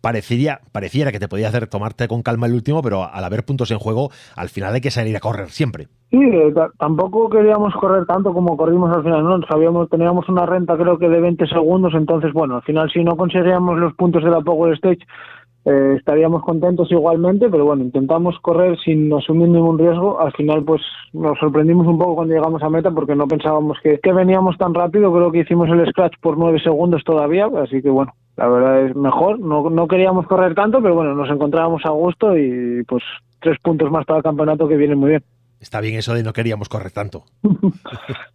parecería, 0.00 0.60
pareciera 0.72 1.10
que 1.12 1.18
te 1.18 1.28
podía 1.28 1.48
hacer 1.48 1.66
tomarte 1.66 2.06
con 2.08 2.22
calma 2.22 2.46
el 2.46 2.54
último, 2.54 2.82
pero 2.82 3.04
al 3.04 3.24
haber 3.24 3.44
puntos 3.44 3.70
en 3.70 3.78
juego, 3.78 4.10
al 4.36 4.48
final 4.48 4.74
hay 4.74 4.80
que 4.80 4.90
salir 4.90 5.16
a 5.16 5.20
correr 5.20 5.48
siempre. 5.50 5.88
Sí, 6.10 6.18
eh, 6.18 6.54
tampoco 6.78 7.28
queríamos 7.28 7.74
correr 7.74 8.06
tanto 8.06 8.32
como 8.32 8.56
corrimos 8.56 8.94
al 8.94 9.02
final, 9.02 9.24
¿no? 9.24 9.40
Sabíamos, 9.46 9.90
teníamos 9.90 10.28
una 10.28 10.46
renta 10.46 10.76
creo 10.76 10.98
que 10.98 11.08
de 11.08 11.20
20 11.20 11.46
segundos, 11.48 11.92
entonces 11.94 12.32
bueno, 12.32 12.56
al 12.56 12.62
final 12.62 12.90
si 12.90 13.02
no 13.02 13.16
conseguíamos 13.16 13.78
los 13.78 13.94
puntos 13.94 14.22
de 14.22 14.30
la 14.30 14.40
Power 14.40 14.74
Stage, 14.74 15.00
eh, 15.68 15.96
estaríamos 15.98 16.42
contentos 16.44 16.90
igualmente, 16.90 17.50
pero 17.50 17.66
bueno, 17.66 17.82
intentamos 17.82 18.38
correr 18.40 18.78
sin 18.78 19.12
asumir 19.12 19.48
ningún 19.48 19.78
riesgo. 19.78 20.18
Al 20.18 20.32
final, 20.32 20.64
pues 20.64 20.80
nos 21.12 21.38
sorprendimos 21.38 21.86
un 21.86 21.98
poco 21.98 22.14
cuando 22.14 22.34
llegamos 22.34 22.62
a 22.62 22.70
meta 22.70 22.90
porque 22.90 23.14
no 23.14 23.28
pensábamos 23.28 23.76
que, 23.82 23.98
que 23.98 24.12
veníamos 24.14 24.56
tan 24.56 24.72
rápido. 24.72 25.12
Creo 25.12 25.30
que 25.30 25.40
hicimos 25.40 25.68
el 25.68 25.86
scratch 25.90 26.14
por 26.22 26.38
nueve 26.38 26.58
segundos 26.60 27.04
todavía, 27.04 27.50
así 27.62 27.82
que 27.82 27.90
bueno, 27.90 28.14
la 28.38 28.48
verdad 28.48 28.86
es 28.86 28.96
mejor. 28.96 29.40
No, 29.40 29.68
no 29.68 29.86
queríamos 29.86 30.26
correr 30.26 30.54
tanto, 30.54 30.80
pero 30.80 30.94
bueno, 30.94 31.14
nos 31.14 31.28
encontrábamos 31.28 31.84
a 31.84 31.90
gusto 31.90 32.34
y 32.38 32.82
pues 32.84 33.02
tres 33.40 33.58
puntos 33.62 33.90
más 33.90 34.06
para 34.06 34.18
el 34.18 34.24
campeonato 34.24 34.68
que 34.68 34.76
viene 34.76 34.96
muy 34.96 35.10
bien. 35.10 35.24
Está 35.60 35.80
bien 35.80 35.96
eso 35.96 36.14
de 36.14 36.22
no 36.22 36.32
queríamos 36.32 36.70
correr 36.70 36.92
tanto. 36.92 37.24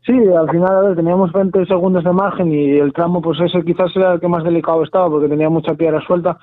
sí, 0.05 0.13
al 0.37 0.51
final 0.51 0.77
a 0.77 0.81
ver, 0.81 0.95
teníamos 0.95 1.31
20 1.31 1.65
segundos 1.65 2.03
de 2.03 2.11
margen 2.11 2.53
y 2.53 2.77
el 2.77 2.93
tramo 2.93 3.23
pues 3.23 3.39
ese 3.39 3.63
quizás 3.63 3.95
era 3.95 4.13
el 4.13 4.19
que 4.19 4.27
más 4.27 4.43
delicado 4.43 4.83
estaba 4.83 5.09
porque 5.09 5.29
tenía 5.29 5.49
mucha 5.49 5.73
piedra 5.73 5.99
suelta 6.05 6.37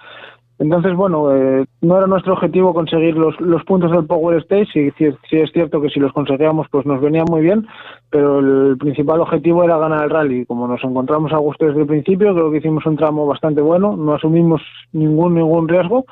entonces, 0.60 0.94
bueno, 0.94 1.34
eh, 1.34 1.64
no 1.80 1.96
era 1.96 2.06
nuestro 2.06 2.34
objetivo 2.34 2.74
conseguir 2.74 3.16
los, 3.16 3.40
los 3.40 3.64
puntos 3.64 3.90
del 3.92 4.04
Power 4.04 4.36
Stage, 4.42 4.78
y 4.78 4.90
sí, 4.90 5.06
es 5.30 5.50
cierto 5.52 5.80
que 5.80 5.88
si 5.88 5.98
los 5.98 6.12
conseguíamos 6.12 6.66
pues 6.70 6.84
nos 6.84 7.00
venía 7.00 7.24
muy 7.24 7.40
bien, 7.40 7.66
pero 8.10 8.40
el 8.40 8.76
principal 8.76 9.22
objetivo 9.22 9.64
era 9.64 9.78
ganar 9.78 10.04
el 10.04 10.10
rally. 10.10 10.44
Como 10.44 10.68
nos 10.68 10.84
encontramos 10.84 11.32
a 11.32 11.38
gusto 11.38 11.64
desde 11.64 11.80
el 11.80 11.86
principio, 11.86 12.34
creo 12.34 12.50
que 12.50 12.58
hicimos 12.58 12.84
un 12.84 12.98
tramo 12.98 13.26
bastante 13.26 13.62
bueno, 13.62 13.96
no 13.96 14.12
asumimos 14.12 14.60
ningún 14.92 15.34
ningún 15.34 15.66
riesgo 15.66 16.04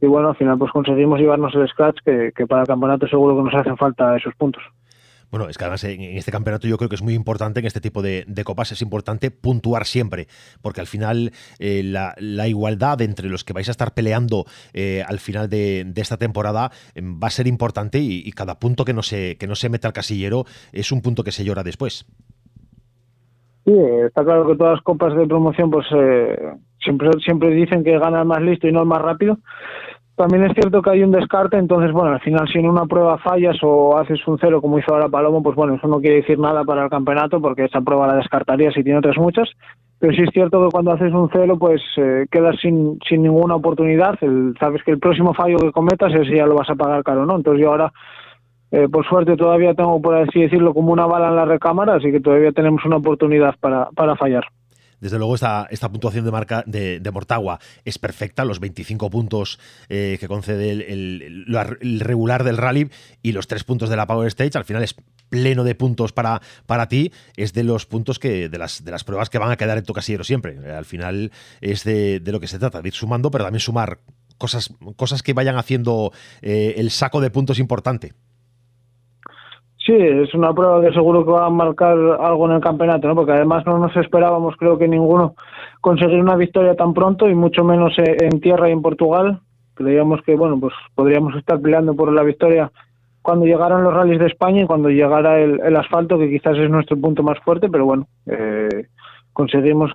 y 0.00 0.06
bueno, 0.06 0.28
al 0.28 0.36
final 0.36 0.56
pues 0.56 0.70
conseguimos 0.70 1.18
llevarnos 1.18 1.52
el 1.56 1.68
scratch 1.68 1.98
que 2.04 2.46
para 2.46 2.62
el 2.62 2.68
campeonato 2.68 3.08
seguro 3.08 3.36
que 3.36 3.42
nos 3.42 3.54
hacen 3.54 3.76
falta 3.76 4.16
esos 4.16 4.36
puntos. 4.36 4.62
Bueno, 5.30 5.48
es 5.48 5.58
que 5.58 5.64
además 5.64 5.84
en, 5.84 6.00
este 6.00 6.32
campeonato 6.32 6.66
yo 6.66 6.76
creo 6.76 6.88
que 6.88 6.96
es 6.96 7.02
muy 7.02 7.14
importante, 7.14 7.60
en 7.60 7.66
este 7.66 7.80
tipo 7.80 8.02
de, 8.02 8.24
copas 8.44 8.72
es 8.72 8.82
importante 8.82 9.30
puntuar 9.30 9.86
siempre, 9.86 10.26
porque 10.62 10.80
al 10.80 10.86
final 10.86 11.32
eh, 11.58 11.82
la, 11.84 12.48
igualdad 12.48 13.00
entre 13.02 13.28
los 13.28 13.44
que 13.44 13.52
vais 13.52 13.68
a 13.68 13.70
estar 13.70 13.94
peleando 13.94 14.44
eh, 14.72 15.04
al 15.06 15.18
final 15.18 15.48
de, 15.48 15.92
esta 15.96 16.16
temporada 16.16 16.70
em, 16.94 17.20
va 17.22 17.28
a 17.28 17.30
ser 17.30 17.46
importante 17.46 17.98
y, 18.00 18.30
cada 18.32 18.58
punto 18.58 18.84
que 18.84 18.94
no, 18.94 19.02
se, 19.02 19.36
que 19.36 19.46
no 19.46 19.54
se 19.54 19.68
meta 19.68 19.88
al 19.88 19.92
casillero 19.92 20.44
es 20.72 20.92
un 20.92 21.02
punto 21.02 21.22
que 21.22 21.32
se 21.32 21.44
llora 21.44 21.62
después. 21.62 22.06
Sí, 23.64 23.74
está 24.06 24.24
claro 24.24 24.46
que 24.46 24.56
todas 24.56 24.74
las 24.74 24.82
copas 24.82 25.14
de 25.14 25.26
promoción 25.26 25.70
pues 25.70 25.86
eh, 25.94 26.52
siempre, 26.82 27.10
siempre 27.22 27.50
dicen 27.50 27.84
que 27.84 27.98
gana 27.98 28.20
el 28.20 28.26
más 28.26 28.40
listo 28.40 28.66
y 28.66 28.72
no 28.72 28.80
el 28.80 28.86
más 28.86 29.02
rápido, 29.02 29.38
también 30.20 30.44
es 30.44 30.52
cierto 30.52 30.82
que 30.82 30.90
hay 30.90 31.02
un 31.02 31.12
descarte, 31.12 31.56
entonces, 31.56 31.92
bueno, 31.92 32.12
al 32.12 32.20
final 32.20 32.46
si 32.52 32.58
en 32.58 32.68
una 32.68 32.84
prueba 32.84 33.16
fallas 33.16 33.56
o 33.62 33.96
haces 33.96 34.20
un 34.26 34.36
cero 34.38 34.60
como 34.60 34.78
hizo 34.78 34.92
ahora 34.92 35.08
Palomo, 35.08 35.42
pues 35.42 35.56
bueno, 35.56 35.76
eso 35.76 35.88
no 35.88 35.98
quiere 35.98 36.16
decir 36.16 36.38
nada 36.38 36.62
para 36.62 36.84
el 36.84 36.90
campeonato 36.90 37.40
porque 37.40 37.64
esa 37.64 37.80
prueba 37.80 38.06
la 38.06 38.16
descartaría 38.16 38.70
si 38.70 38.84
tiene 38.84 38.98
otras 38.98 39.16
muchas. 39.16 39.48
Pero 39.98 40.12
sí 40.12 40.20
es 40.20 40.28
cierto 40.34 40.62
que 40.62 40.70
cuando 40.70 40.92
haces 40.92 41.10
un 41.14 41.30
cero, 41.32 41.56
pues 41.58 41.80
eh, 41.96 42.26
quedas 42.30 42.56
sin, 42.60 42.98
sin 43.08 43.22
ninguna 43.22 43.54
oportunidad. 43.54 44.18
sabes 44.58 44.82
que 44.84 44.90
el 44.90 44.98
próximo 44.98 45.32
fallo 45.32 45.56
que 45.56 45.72
cometas, 45.72 46.12
ese 46.12 46.36
ya 46.36 46.44
lo 46.44 46.54
vas 46.54 46.68
a 46.68 46.74
pagar 46.74 47.02
caro, 47.02 47.24
¿no? 47.24 47.36
Entonces 47.36 47.62
yo 47.62 47.70
ahora, 47.70 47.90
eh, 48.72 48.88
por 48.92 49.06
suerte, 49.06 49.38
todavía 49.38 49.72
tengo, 49.72 50.02
por 50.02 50.16
así 50.16 50.42
decirlo, 50.42 50.74
como 50.74 50.92
una 50.92 51.06
bala 51.06 51.28
en 51.28 51.36
la 51.36 51.46
recámara, 51.46 51.94
así 51.94 52.12
que 52.12 52.20
todavía 52.20 52.52
tenemos 52.52 52.84
una 52.84 52.96
oportunidad 52.96 53.54
para, 53.58 53.88
para 53.96 54.16
fallar. 54.16 54.44
Desde 55.00 55.18
luego, 55.18 55.34
esta, 55.34 55.66
esta 55.70 55.88
puntuación 55.90 56.24
de 56.24 56.30
marca 56.30 56.62
de, 56.66 57.10
Mortagua 57.12 57.58
es 57.84 57.98
perfecta, 57.98 58.44
los 58.44 58.60
25 58.60 59.10
puntos 59.10 59.58
eh, 59.88 60.16
que 60.20 60.28
concede 60.28 60.70
el, 60.70 62.00
regular 62.00 62.44
del 62.44 62.56
rally 62.56 62.88
y 63.22 63.32
los 63.32 63.48
3 63.48 63.64
puntos 63.64 63.88
de 63.88 63.96
la 63.96 64.06
Power 64.06 64.28
Stage, 64.28 64.56
al 64.56 64.64
final 64.64 64.82
es 64.82 64.94
pleno 65.28 65.64
de 65.64 65.74
puntos 65.74 66.12
para, 66.12 66.42
para 66.66 66.88
ti, 66.88 67.12
es 67.36 67.52
de 67.52 67.64
los 67.64 67.86
puntos 67.86 68.18
que, 68.18 68.48
de 68.48 68.58
las, 68.58 68.84
de 68.84 68.90
las 68.90 69.04
pruebas 69.04 69.30
que 69.30 69.38
van 69.38 69.50
a 69.50 69.56
quedar 69.56 69.78
en 69.78 69.84
tu 69.84 69.94
casillero 69.94 70.24
siempre. 70.24 70.58
Eh, 70.62 70.72
al 70.72 70.84
final 70.84 71.32
es 71.60 71.84
de, 71.84 72.20
lo 72.26 72.40
que 72.40 72.48
se 72.48 72.58
trata, 72.58 72.82
de 72.82 72.88
ir 72.88 72.94
sumando, 72.94 73.30
pero 73.30 73.44
también 73.44 73.60
sumar 73.60 74.00
cosas, 74.38 74.70
cosas 74.96 75.22
que 75.22 75.32
vayan 75.32 75.56
haciendo 75.56 76.12
eh, 76.42 76.74
el 76.76 76.90
saco 76.90 77.20
de 77.20 77.30
puntos 77.30 77.58
importante. 77.58 78.12
Sí, 79.90 79.96
es 79.96 80.32
una 80.34 80.54
prueba 80.54 80.80
que 80.80 80.92
seguro 80.92 81.24
que 81.24 81.32
va 81.32 81.46
a 81.46 81.50
marcar 81.50 81.98
algo 82.20 82.46
en 82.46 82.52
el 82.52 82.60
campeonato, 82.60 83.08
¿no? 83.08 83.16
Porque 83.16 83.32
además 83.32 83.66
no 83.66 83.76
nos 83.76 83.96
esperábamos, 83.96 84.54
creo 84.56 84.78
que 84.78 84.86
ninguno, 84.86 85.34
conseguir 85.80 86.20
una 86.20 86.36
victoria 86.36 86.76
tan 86.76 86.94
pronto 86.94 87.28
y 87.28 87.34
mucho 87.34 87.64
menos 87.64 87.94
en 87.98 88.40
tierra 88.40 88.68
y 88.68 88.72
en 88.72 88.82
Portugal. 88.82 89.40
Creíamos 89.74 90.22
que, 90.22 90.36
bueno, 90.36 90.60
pues 90.60 90.74
podríamos 90.94 91.34
estar 91.34 91.60
peleando 91.60 91.96
por 91.96 92.12
la 92.12 92.22
victoria 92.22 92.70
cuando 93.20 93.46
llegaran 93.46 93.82
los 93.82 93.92
rallies 93.92 94.20
de 94.20 94.28
España 94.28 94.62
y 94.62 94.66
cuando 94.66 94.90
llegara 94.90 95.40
el, 95.40 95.76
asfalto, 95.76 96.20
que 96.20 96.30
quizás 96.30 96.56
es 96.56 96.70
nuestro 96.70 96.96
punto 96.96 97.24
más 97.24 97.40
fuerte, 97.40 97.68
pero 97.68 97.84
bueno, 97.84 98.06
eh, 98.26 98.86
conseguimos 99.32 99.90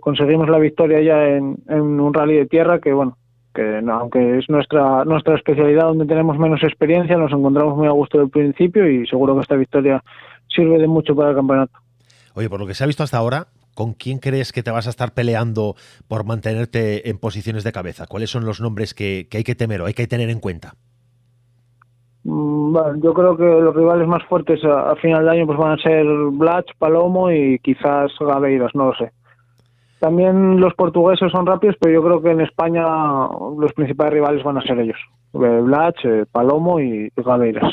conseguimos 0.00 0.48
la 0.48 0.58
victoria 0.58 1.02
ya 1.02 1.26
en 1.26 1.60
un 1.68 2.14
rally 2.14 2.36
de 2.36 2.46
tierra 2.46 2.78
que, 2.78 2.94
bueno, 2.94 3.18
que 3.54 3.82
aunque 3.90 4.38
es 4.38 4.48
nuestra 4.48 5.04
nuestra 5.04 5.36
especialidad 5.36 5.84
donde 5.84 6.06
tenemos 6.06 6.38
menos 6.38 6.62
experiencia, 6.62 7.16
nos 7.16 7.32
encontramos 7.32 7.76
muy 7.76 7.86
a 7.86 7.92
gusto 7.92 8.18
del 8.18 8.30
principio 8.30 8.88
y 8.88 9.06
seguro 9.06 9.34
que 9.34 9.42
esta 9.42 9.56
victoria 9.56 10.02
sirve 10.48 10.78
de 10.78 10.86
mucho 10.86 11.14
para 11.14 11.30
el 11.30 11.36
campeonato. 11.36 11.78
Oye, 12.34 12.50
por 12.50 12.60
lo 12.60 12.66
que 12.66 12.74
se 12.74 12.84
ha 12.84 12.86
visto 12.86 13.02
hasta 13.02 13.16
ahora, 13.16 13.46
¿con 13.74 13.94
quién 13.94 14.18
crees 14.18 14.52
que 14.52 14.62
te 14.62 14.70
vas 14.70 14.86
a 14.86 14.90
estar 14.90 15.14
peleando 15.14 15.76
por 16.08 16.24
mantenerte 16.24 17.08
en 17.08 17.18
posiciones 17.18 17.64
de 17.64 17.72
cabeza? 17.72 18.06
¿Cuáles 18.06 18.30
son 18.30 18.44
los 18.44 18.60
nombres 18.60 18.92
que, 18.94 19.28
hay 19.32 19.44
que 19.44 19.54
temer 19.54 19.82
o 19.82 19.86
hay 19.86 19.94
que 19.94 20.06
tener 20.06 20.30
en 20.30 20.40
cuenta? 20.40 20.74
Mm, 22.24 22.72
bueno, 22.72 23.00
yo 23.02 23.14
creo 23.14 23.36
que 23.36 23.44
los 23.44 23.74
rivales 23.74 24.08
más 24.08 24.24
fuertes 24.24 24.60
a, 24.64 24.96
final 24.96 25.24
de 25.24 25.30
año 25.30 25.46
pues 25.46 25.58
van 25.58 25.78
a 25.78 25.82
ser 25.82 26.04
Blach, 26.32 26.66
Palomo 26.78 27.30
y 27.30 27.58
quizás 27.60 28.10
Gaveiras, 28.18 28.72
no 28.74 28.86
lo 28.86 28.94
sé. 28.96 29.12
También 30.00 30.60
los 30.60 30.74
portugueses 30.74 31.32
son 31.32 31.46
rápidos, 31.46 31.76
pero 31.80 31.94
yo 31.94 32.02
creo 32.02 32.22
que 32.22 32.30
en 32.30 32.40
España 32.40 32.82
los 32.82 33.72
principales 33.74 34.14
rivales 34.14 34.44
van 34.44 34.58
a 34.58 34.62
ser 34.62 34.78
ellos. 34.78 34.98
Blach, 35.32 35.96
eh, 36.04 36.26
Palomo 36.30 36.80
y 36.80 37.10
Gaveiras 37.16 37.72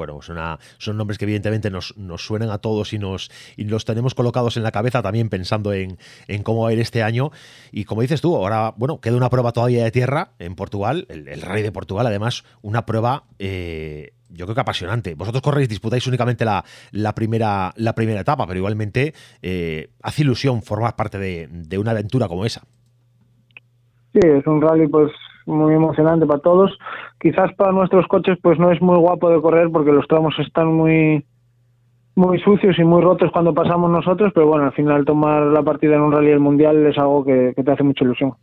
bueno, 0.00 0.22
son, 0.22 0.38
son 0.78 0.96
nombres 0.96 1.18
que 1.18 1.24
evidentemente 1.24 1.70
nos, 1.70 1.96
nos, 1.96 2.24
suenan 2.24 2.50
a 2.50 2.58
todos 2.58 2.92
y 2.92 2.98
nos 2.98 3.30
y 3.56 3.64
los 3.64 3.84
tenemos 3.84 4.14
colocados 4.14 4.56
en 4.56 4.62
la 4.62 4.70
cabeza 4.70 5.02
también 5.02 5.28
pensando 5.28 5.72
en, 5.72 5.98
cómo 6.42 6.62
va 6.62 6.70
a 6.70 6.72
ir 6.72 6.80
este 6.80 7.02
año. 7.02 7.30
Y 7.72 7.84
como 7.84 8.02
dices 8.02 8.20
tú, 8.20 8.34
ahora, 8.36 8.72
bueno, 8.76 9.00
queda 9.00 9.16
una 9.16 9.30
prueba 9.30 9.52
todavía 9.52 9.84
de 9.84 9.90
tierra 9.90 10.30
en 10.38 10.54
Portugal, 10.54 11.06
el, 11.10 11.28
el 11.28 11.42
Rally 11.42 11.62
de 11.62 11.72
Portugal, 11.72 12.06
además, 12.06 12.44
una 12.62 12.86
prueba 12.86 13.24
eh, 13.38 14.12
yo 14.32 14.46
creo 14.46 14.54
que 14.54 14.60
apasionante. 14.60 15.14
Vosotros 15.14 15.42
corréis, 15.42 15.68
disputáis 15.68 16.06
únicamente 16.06 16.44
la, 16.44 16.64
la, 16.92 17.14
primera, 17.14 17.72
la 17.76 17.94
primera 17.94 18.20
etapa, 18.20 18.46
pero 18.46 18.58
igualmente 18.58 19.12
eh, 19.42 19.90
hace 20.02 20.22
ilusión 20.22 20.62
formar 20.62 20.96
parte 20.96 21.18
de, 21.18 21.78
una 21.78 21.92
aventura 21.92 22.28
como 22.28 22.44
esa. 22.44 22.62
Sí, 24.12 24.20
es 24.22 24.46
un 24.46 24.60
rally 24.60 24.88
pues 24.88 25.12
muy 25.46 25.74
emocionante 25.74 26.26
para 26.26 26.40
todos. 26.40 26.76
Quizás 27.20 27.52
para 27.54 27.72
nuestros 27.72 28.06
coches 28.06 28.38
pues 28.42 28.58
no 28.58 28.70
es 28.72 28.80
muy 28.80 28.96
guapo 28.96 29.30
de 29.30 29.40
correr 29.40 29.70
porque 29.70 29.92
los 29.92 30.06
tramos 30.06 30.34
están 30.38 30.72
muy 30.72 31.24
muy 32.16 32.40
sucios 32.40 32.78
y 32.78 32.84
muy 32.84 33.00
rotos 33.00 33.30
cuando 33.32 33.54
pasamos 33.54 33.90
nosotros, 33.90 34.32
pero 34.34 34.46
bueno, 34.46 34.64
al 34.64 34.72
final 34.72 35.04
tomar 35.04 35.42
la 35.42 35.62
partida 35.62 35.94
en 35.94 36.02
un 36.02 36.12
rally 36.12 36.28
del 36.28 36.40
mundial 36.40 36.84
es 36.84 36.98
algo 36.98 37.24
que 37.24 37.54
te 37.54 37.70
hace 37.70 37.84
mucha 37.84 38.04
ilusión 38.04 38.34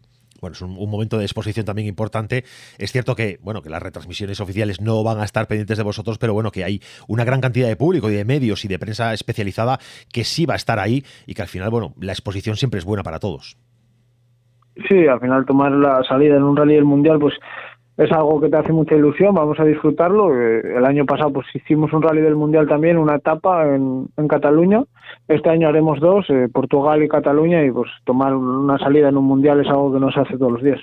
bueno, 0.41 0.53
es 0.53 0.62
un, 0.62 0.74
momento 0.74 1.17
de 1.17 1.25
exposición 1.25 1.65
también 1.65 1.88
importante. 1.88 2.44
Es 2.77 2.91
cierto 2.91 3.15
que, 3.15 3.38
bueno, 3.41 3.62
que 3.62 3.70
las 3.70 3.82
retransmisiones 3.82 4.39
oficiales 4.39 4.82
no 4.82 5.03
van 5.03 5.20
a 5.20 5.24
estar 5.24 5.48
pendientes 5.48 5.77
de 5.77 5.84
vosotros, 5.84 6.17
pero 6.17 6.34
bueno, 6.34 6.51
que 6.51 6.63
hay 6.63 6.82
una 7.08 7.24
gran 7.24 7.41
cantidad 7.41 7.67
de 7.67 7.75
público 7.75 8.10
y 8.10 8.15
de 8.15 8.25
medios 8.25 8.65
y 8.65 8.67
de 8.67 8.79
prensa 8.79 9.13
especializada 9.13 9.79
que 10.12 10.24
sí 10.24 10.46
va 10.46 10.53
a 10.53 10.58
estar 10.58 10.79
ahí 10.79 11.03
y 11.25 11.34
que 11.34 11.41
al 11.41 11.48
final, 11.48 11.70
bueno, 11.70 11.94
la 12.00 12.12
exposición 12.12 12.56
siempre 12.56 12.79
es 12.79 12.86
buena 12.86 13.03
para 13.03 13.20
todos. 13.20 13.58
Sí, 14.88 15.08
al 15.08 15.20
final 15.20 15.46
tomar 15.46 15.72
la 15.72 16.03
salida 16.03 16.36
en 16.36 16.44
un 16.44 16.56
rally 16.56 16.75
del 16.75 16.86
mundial, 16.86 17.17
pues 17.20 17.34
es 17.98 18.12
algo 18.12 18.39
que 18.39 18.50
te 18.50 18.58
hace 18.58 18.72
mucha 18.72 18.96
ilusión, 18.96 19.34
vamos 19.34 19.60
a 19.60 19.63
disfrutarlo. 19.63 20.34
Eh, 20.39 20.77
el 20.77 20.86
año 20.86 21.06
pasado 21.06 21.34
pues 21.34 21.48
hicimos 21.54 21.92
un 21.94 22.04
rally 22.04 22.22
del 22.22 22.36
Mundial 22.36 22.68
también, 22.68 22.98
una 22.98 23.16
etapa 23.16 23.66
en, 23.74 24.08
en 24.16 24.27
Cataluña. 24.27 24.84
Este 25.27 25.50
año 25.50 25.68
haremos 25.68 26.00
dos, 26.00 26.25
eh, 26.30 26.48
Portugal 26.54 27.01
y 27.04 27.10
Cataluña, 27.10 27.66
y 27.66 27.72
pues 27.72 27.89
tomar 28.06 28.36
una 28.36 28.77
salida 28.77 29.10
en 29.10 29.18
un 29.18 29.25
Mundial 29.25 29.62
es 29.62 29.68
algo 29.68 29.92
que 29.92 30.00
no 30.00 30.12
se 30.12 30.20
hace 30.20 30.38
todos 30.38 30.51
los 30.51 30.63
días. 30.63 30.80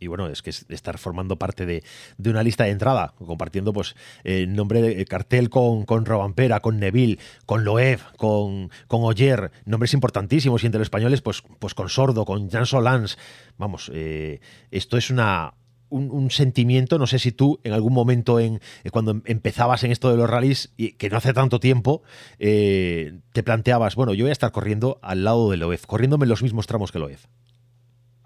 Y 0.00 0.06
bueno, 0.06 0.26
es 0.26 0.42
que 0.42 0.50
estar 0.50 0.98
formando 0.98 1.36
parte 1.36 1.66
de, 1.66 1.82
una 2.26 2.42
lista 2.42 2.64
de 2.64 2.70
entrada, 2.70 3.14
compartiendo 3.24 3.72
pues 3.72 3.94
el 4.24 4.54
nombre 4.54 4.82
de 4.82 5.04
cartel 5.04 5.48
con, 5.50 5.84
con 5.84 6.04
Robampera, 6.04 6.60
con 6.60 6.78
Neville, 6.78 7.18
con 7.46 7.64
Loev, 7.64 8.00
con, 8.16 8.70
con 8.86 9.02
Oyer, 9.04 9.50
nombres 9.64 9.94
importantísimos 9.94 10.62
y 10.62 10.66
entre 10.66 10.80
los 10.80 10.86
españoles 10.86 11.22
pues, 11.22 11.42
pues 11.58 11.74
con 11.74 11.88
Sordo, 11.88 12.24
con 12.24 12.50
Jan 12.50 12.66
Solans. 12.66 13.18
Vamos, 13.56 13.90
eh, 13.94 14.40
esto 14.70 14.98
es 14.98 15.10
una, 15.10 15.54
un, 15.98 16.30
sentimiento, 16.30 16.98
no 16.98 17.06
sé 17.06 17.18
si 17.18 17.32
tú 17.32 17.58
en 17.64 17.72
algún 17.72 17.92
momento 17.92 18.40
en 18.40 18.60
eh, 18.84 18.90
cuando 18.90 19.12
em, 19.12 19.22
empezabas 19.26 19.84
en 19.84 19.92
esto 19.92 20.10
de 20.10 20.16
los 20.16 20.28
rallies, 20.28 20.74
que 20.98 21.10
no 21.10 21.16
hace 21.16 21.32
tanto 21.32 21.60
tiempo, 21.60 22.02
eh, 22.38 23.20
te 23.32 23.42
planteabas, 23.42 23.96
bueno, 23.96 24.14
yo 24.14 24.24
voy 24.24 24.30
a 24.30 24.32
estar 24.32 24.52
corriendo 24.52 24.98
al 25.02 25.24
lado 25.24 25.50
del 25.50 25.62
OEF, 25.62 25.86
corriéndome 25.86 26.26
los 26.26 26.42
mismos 26.42 26.66
tramos 26.66 26.92
que 26.92 26.98
el 26.98 27.04
OEF. 27.04 27.26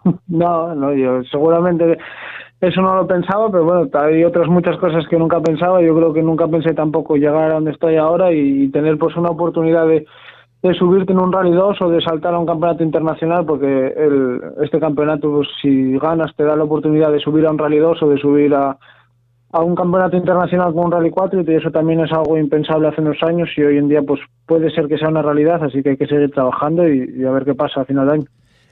No, 0.28 0.74
no, 0.74 0.94
yo 0.94 1.22
seguramente 1.24 1.98
eso 2.60 2.80
no 2.80 2.96
lo 2.96 3.06
pensaba, 3.06 3.50
pero 3.50 3.64
bueno, 3.64 3.88
hay 3.92 4.24
otras 4.24 4.48
muchas 4.48 4.76
cosas 4.78 5.06
que 5.08 5.16
nunca 5.16 5.40
pensaba. 5.40 5.80
Yo 5.80 5.94
creo 5.94 6.12
que 6.12 6.22
nunca 6.22 6.48
pensé 6.48 6.74
tampoco 6.74 7.16
llegar 7.16 7.50
a 7.50 7.54
donde 7.54 7.70
estoy 7.70 7.96
ahora 7.96 8.32
y 8.32 8.68
tener 8.70 8.98
pues 8.98 9.14
una 9.16 9.30
oportunidad 9.30 9.86
de, 9.86 10.06
de 10.62 10.74
subirte 10.74 11.12
en 11.12 11.20
un 11.20 11.32
Rally 11.32 11.52
2 11.52 11.80
o 11.82 11.90
de 11.90 12.00
saltar 12.00 12.34
a 12.34 12.38
un 12.38 12.46
campeonato 12.46 12.82
internacional, 12.82 13.46
porque 13.46 13.94
el, 13.96 14.40
este 14.62 14.80
campeonato, 14.80 15.30
pues, 15.30 15.48
si 15.62 15.96
ganas, 15.98 16.34
te 16.36 16.44
da 16.44 16.56
la 16.56 16.64
oportunidad 16.64 17.12
de 17.12 17.20
subir 17.20 17.46
a 17.46 17.50
un 17.50 17.58
Rally 17.58 17.78
2 17.78 18.02
o 18.02 18.08
de 18.08 18.18
subir 18.18 18.54
a, 18.54 18.76
a 19.52 19.62
un 19.62 19.74
campeonato 19.74 20.16
internacional 20.16 20.72
con 20.74 20.86
un 20.86 20.92
Rally 20.92 21.10
4 21.10 21.42
y 21.46 21.54
eso 21.54 21.70
también 21.70 22.00
es 22.00 22.12
algo 22.12 22.36
impensable 22.36 22.88
hace 22.88 23.00
unos 23.00 23.22
años 23.22 23.48
y 23.56 23.62
hoy 23.62 23.78
en 23.78 23.88
día 23.88 24.02
pues 24.02 24.20
puede 24.46 24.70
ser 24.70 24.88
que 24.88 24.98
sea 24.98 25.08
una 25.08 25.22
realidad, 25.22 25.62
así 25.62 25.82
que 25.82 25.90
hay 25.90 25.96
que 25.96 26.06
seguir 26.06 26.30
trabajando 26.30 26.88
y, 26.88 27.24
a 27.24 27.30
ver 27.30 27.44
qué 27.44 27.54
pasa 27.54 27.82
a 27.82 27.84
final 27.84 28.06
de 28.06 28.12
año. 28.12 28.24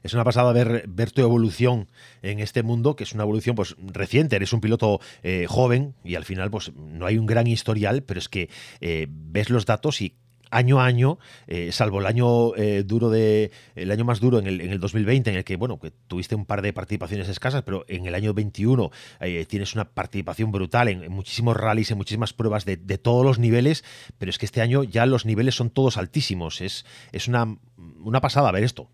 Es 0.02 0.14
una 0.14 0.22
pasada 0.22 0.52
ver, 0.52 0.84
ver 0.88 1.10
tu 1.10 1.22
evolución 1.22 1.86
en 2.22 2.38
este 2.38 2.62
mundo, 2.62 2.94
que 2.94 3.04
es 3.04 3.12
una 3.12 3.24
evolución 3.24 3.56
pues 3.56 3.74
reciente. 3.92 4.36
Eres 4.36 4.52
un 4.52 4.60
piloto 4.60 5.00
eh, 5.24 5.46
joven 5.48 5.94
y 6.04 6.14
al 6.14 6.24
final 6.24 6.48
pues 6.50 6.72
no 6.76 7.06
hay 7.06 7.18
un 7.18 7.26
gran 7.26 7.48
historial, 7.48 8.04
pero 8.06 8.18
es 8.18 8.28
que 8.28 8.48
eh, 8.80 9.08
ves 9.10 9.50
los 9.50 9.66
datos 9.66 10.00
y 10.02 10.14
año 10.50 10.80
a 10.80 10.86
año, 10.86 11.18
eh, 11.46 11.72
salvo 11.72 12.00
el 12.00 12.06
año 12.06 12.54
eh, 12.56 12.82
duro 12.84 13.10
de 13.10 13.50
el 13.74 13.90
año 13.90 14.04
más 14.04 14.20
duro 14.20 14.38
en 14.38 14.46
el, 14.46 14.60
en 14.60 14.70
el 14.70 14.80
2020, 14.80 15.30
en 15.30 15.36
el 15.36 15.44
que 15.44 15.56
bueno 15.56 15.78
que 15.78 15.90
tuviste 16.08 16.34
un 16.34 16.46
par 16.46 16.62
de 16.62 16.72
participaciones 16.72 17.28
escasas, 17.28 17.62
pero 17.62 17.84
en 17.88 18.06
el 18.06 18.14
año 18.14 18.34
21 18.34 18.90
eh, 19.20 19.44
tienes 19.48 19.74
una 19.74 19.84
participación 19.84 20.52
brutal 20.52 20.88
en, 20.88 21.10
muchísimos 21.10 21.56
rallies, 21.56 21.90
en 21.90 21.98
muchísimas 21.98 22.32
pruebas 22.32 22.64
de, 22.64 22.76
de, 22.76 22.98
todos 22.98 23.24
los 23.24 23.38
niveles, 23.38 23.84
pero 24.18 24.30
es 24.30 24.38
que 24.38 24.46
este 24.46 24.60
año 24.60 24.82
ya 24.84 25.06
los 25.06 25.26
niveles 25.26 25.54
son 25.54 25.70
todos 25.70 25.96
altísimos. 25.96 26.60
Es, 26.60 26.84
es 27.12 27.28
una, 27.28 27.56
una 28.04 28.20
pasada 28.20 28.52
ver 28.52 28.64
esto. 28.64 28.88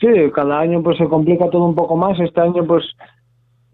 Sí, 0.00 0.08
cada 0.34 0.60
año 0.60 0.82
pues 0.82 0.98
se 0.98 1.06
complica 1.06 1.48
todo 1.50 1.64
un 1.64 1.74
poco 1.74 1.96
más. 1.96 2.18
Este 2.20 2.40
año 2.40 2.66
pues 2.66 2.84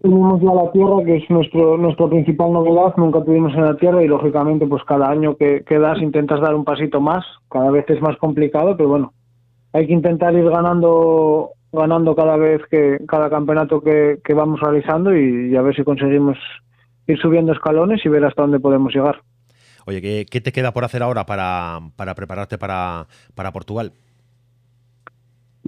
Tuvimos 0.01 0.41
ya 0.41 0.51
la 0.51 0.71
tierra, 0.71 1.03
que 1.05 1.17
es 1.17 1.29
nuestro 1.29 1.77
nuestra 1.77 2.07
principal 2.07 2.51
novedad, 2.51 2.95
nunca 2.97 3.23
tuvimos 3.23 3.53
en 3.53 3.65
la 3.65 3.77
tierra 3.77 4.03
y 4.03 4.07
lógicamente 4.07 4.65
pues 4.65 4.83
cada 4.85 5.07
año 5.07 5.37
que, 5.37 5.63
que 5.63 5.77
das 5.77 6.01
intentas 6.01 6.41
dar 6.41 6.55
un 6.55 6.65
pasito 6.65 6.99
más, 6.99 7.23
cada 7.51 7.69
vez 7.69 7.87
es 7.87 8.01
más 8.01 8.17
complicado, 8.17 8.75
pero 8.75 8.89
bueno, 8.89 9.13
hay 9.73 9.85
que 9.85 9.93
intentar 9.93 10.33
ir 10.33 10.49
ganando 10.49 11.51
ganando 11.71 12.15
cada 12.15 12.35
vez 12.35 12.61
que 12.69 12.97
cada 13.07 13.29
campeonato 13.29 13.81
que, 13.81 14.19
que 14.23 14.33
vamos 14.33 14.59
realizando 14.59 15.15
y, 15.15 15.55
a 15.55 15.61
ver 15.61 15.75
si 15.75 15.83
conseguimos 15.83 16.37
ir 17.07 17.19
subiendo 17.19 17.53
escalones 17.53 18.03
y 18.03 18.09
ver 18.09 18.25
hasta 18.25 18.41
dónde 18.41 18.59
podemos 18.59 18.93
llegar. 18.93 19.21
Oye, 19.85 20.01
¿qué, 20.01 20.25
qué 20.29 20.41
te 20.41 20.51
queda 20.51 20.73
por 20.73 20.83
hacer 20.83 21.03
ahora 21.03 21.25
para, 21.25 21.79
para 21.95 22.15
prepararte 22.15 22.57
para, 22.57 23.07
para 23.35 23.51
Portugal? 23.51 23.93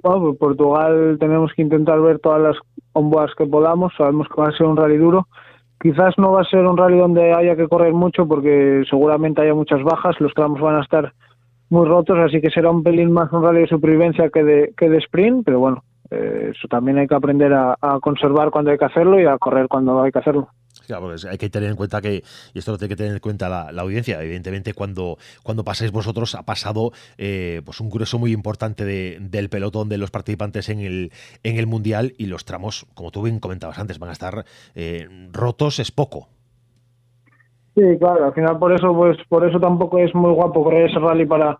Bueno, 0.02 0.20
pues 0.20 0.38
Portugal 0.38 1.16
tenemos 1.18 1.52
que 1.54 1.62
intentar 1.62 2.00
ver 2.00 2.18
todas 2.18 2.42
las 2.42 2.56
onboards 2.94 3.34
que 3.36 3.46
podamos. 3.46 3.92
Sabemos 3.96 4.26
que 4.28 4.40
va 4.40 4.48
a 4.48 4.52
ser 4.52 4.66
un 4.66 4.76
rally 4.76 4.96
duro. 4.96 5.28
Quizás 5.80 6.14
no 6.16 6.32
va 6.32 6.40
a 6.40 6.44
ser 6.44 6.64
un 6.66 6.76
rally 6.76 6.98
donde 6.98 7.34
haya 7.34 7.54
que 7.56 7.68
correr 7.68 7.92
mucho 7.92 8.26
porque 8.26 8.82
seguramente 8.88 9.42
haya 9.42 9.54
muchas 9.54 9.82
bajas. 9.82 10.18
Los 10.20 10.32
tramos 10.32 10.60
van 10.60 10.76
a 10.76 10.82
estar 10.82 11.12
muy 11.68 11.86
rotos, 11.86 12.18
así 12.18 12.40
que 12.40 12.50
será 12.50 12.70
un 12.70 12.82
pelín 12.82 13.12
más 13.12 13.30
un 13.32 13.42
rally 13.42 13.60
de 13.60 13.68
supervivencia 13.68 14.30
que 14.30 14.42
de, 14.42 14.74
que 14.76 14.88
de 14.88 14.98
sprint. 14.98 15.44
Pero 15.44 15.60
bueno, 15.60 15.84
eh, 16.10 16.52
eso 16.54 16.66
también 16.68 16.98
hay 16.98 17.06
que 17.06 17.14
aprender 17.14 17.52
a 17.52 17.76
conservar 18.00 18.50
cuando 18.50 18.70
hay 18.70 18.78
que 18.78 18.86
hacerlo 18.86 19.20
y 19.20 19.26
a 19.26 19.38
correr 19.38 19.68
cuando 19.68 20.02
hay 20.02 20.10
que 20.10 20.20
hacerlo. 20.20 20.48
Claro, 20.86 21.14
hay 21.30 21.38
que 21.38 21.50
tener 21.50 21.70
en 21.70 21.76
cuenta 21.76 22.00
que, 22.00 22.22
y 22.52 22.58
esto 22.58 22.72
lo 22.72 22.78
tiene 22.78 22.90
que 22.90 22.96
tener 22.96 23.12
en 23.12 23.18
cuenta 23.18 23.48
la, 23.48 23.82
audiencia, 23.82 24.22
evidentemente 24.22 24.74
cuando, 24.74 25.18
cuando 25.42 25.64
pasáis 25.64 25.92
vosotros 25.92 26.34
ha 26.34 26.42
pasado 26.42 26.92
eh, 27.18 27.62
pues 27.64 27.80
un 27.80 27.90
grueso 27.90 28.18
muy 28.18 28.32
importante 28.32 28.84
del 28.84 29.48
pelotón 29.48 29.88
de 29.88 29.98
los 29.98 30.10
participantes 30.10 30.68
en 30.68 30.80
el, 30.80 31.12
en 31.42 31.58
el 31.58 31.66
Mundial 31.66 32.14
y 32.18 32.26
los 32.26 32.44
tramos, 32.44 32.86
como 32.94 33.10
tú 33.10 33.22
bien 33.22 33.40
comentabas 33.40 33.78
antes, 33.78 33.98
van 33.98 34.10
a 34.10 34.12
estar 34.12 34.44
eh, 34.74 35.08
rotos, 35.32 35.78
es 35.78 35.90
poco. 35.90 36.28
Sí, 37.74 37.82
claro, 37.98 38.26
al 38.26 38.34
final 38.34 38.58
por 38.58 38.72
eso, 38.72 38.94
pues 38.94 39.16
por 39.28 39.48
eso 39.48 39.58
tampoco 39.58 39.98
es 39.98 40.14
muy 40.14 40.32
guapo 40.32 40.62
correr 40.62 40.90
ese 40.90 41.00
rally 41.00 41.26
para 41.26 41.58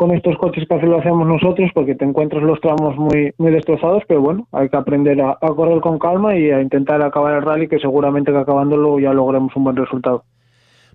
con 0.00 0.16
estos 0.16 0.34
coches 0.38 0.66
que 0.66 0.74
así 0.74 0.86
lo 0.86 0.98
hacemos 0.98 1.28
nosotros 1.28 1.70
porque 1.74 1.94
te 1.94 2.06
encuentras 2.06 2.42
los 2.42 2.58
tramos 2.62 2.96
muy 2.96 3.34
muy 3.36 3.52
destrozados, 3.52 4.02
pero 4.08 4.22
bueno, 4.22 4.48
hay 4.50 4.70
que 4.70 4.76
aprender 4.78 5.20
a, 5.20 5.36
correr 5.40 5.78
con 5.82 5.98
calma 5.98 6.34
y 6.34 6.50
a 6.50 6.62
intentar 6.62 7.02
acabar 7.02 7.34
el 7.34 7.42
rally 7.42 7.68
que 7.68 7.78
seguramente 7.78 8.32
que 8.32 8.38
acabándolo 8.38 8.98
ya 8.98 9.12
logremos 9.12 9.54
un 9.54 9.64
buen 9.64 9.76
resultado. 9.76 10.24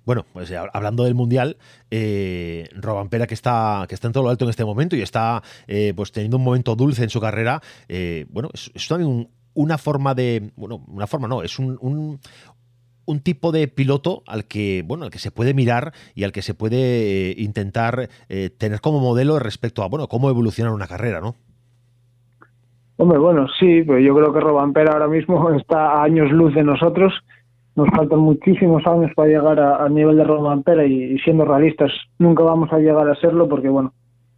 Bueno, 0.05 0.25
pues 0.33 0.51
hablando 0.73 1.03
del 1.03 1.13
mundial, 1.13 1.57
eh, 1.91 2.67
Robampera 2.75 3.27
que 3.27 3.35
está 3.35 3.85
que 3.87 3.93
está 3.93 4.07
en 4.07 4.13
todo 4.13 4.23
lo 4.23 4.31
alto 4.31 4.45
en 4.45 4.49
este 4.49 4.65
momento 4.65 4.95
y 4.95 5.03
está 5.03 5.43
eh, 5.67 5.93
pues 5.95 6.11
teniendo 6.11 6.37
un 6.37 6.43
momento 6.43 6.75
dulce 6.75 7.03
en 7.03 7.11
su 7.11 7.21
carrera. 7.21 7.61
Eh, 7.87 8.25
bueno, 8.31 8.49
es, 8.55 8.87
también 8.87 9.29
una 9.53 9.77
forma 9.77 10.15
de 10.15 10.49
bueno, 10.55 10.83
una 10.87 11.05
forma 11.05 11.27
no, 11.27 11.43
es 11.43 11.59
un, 11.59 11.77
un 11.79 12.19
tipo 13.21 13.51
de 13.51 13.67
piloto 13.67 14.23
al 14.27 14.45
que, 14.45 14.83
bueno, 14.85 15.05
al 15.05 15.11
que 15.11 15.19
se 15.19 15.31
puede 15.31 15.53
mirar 15.53 15.93
y 16.13 16.23
al 16.23 16.31
que 16.31 16.41
se 16.41 16.53
puede 16.53 17.31
eh, 17.31 17.35
intentar 17.37 18.09
eh, 18.29 18.49
tener 18.49 18.81
como 18.81 18.99
modelo 18.99 19.39
respecto 19.39 19.83
a, 19.83 19.87
bueno, 19.87 20.07
cómo 20.07 20.29
evolucionar 20.29 20.73
una 20.73 20.87
carrera, 20.87 21.21
¿no? 21.21 21.35
Hombre, 22.97 23.17
bueno, 23.17 23.47
sí, 23.59 23.83
pero 23.83 23.99
yo 23.99 24.15
creo 24.15 24.33
que 24.33 24.39
Robampera 24.39 24.93
ahora 24.93 25.07
mismo 25.07 25.51
está 25.59 25.99
a 25.99 26.03
años 26.03 26.31
luz 26.31 26.53
de 26.55 26.63
nosotros. 26.63 27.13
Nos 27.75 27.89
faltan 27.89 28.19
muchísimos 28.19 28.87
años 28.87 29.11
para 29.15 29.27
llegar 29.27 29.59
al 29.59 29.93
nivel 29.93 30.15
de 30.15 30.23
Robampera 30.23 30.85
y, 30.85 31.15
y, 31.15 31.19
siendo 31.19 31.43
realistas 31.43 31.91
nunca 32.19 32.41
vamos 32.43 32.71
a 32.71 32.79
llegar 32.79 33.09
a 33.09 33.15
serlo 33.15 33.49
porque, 33.49 33.67
bueno, 33.67 33.91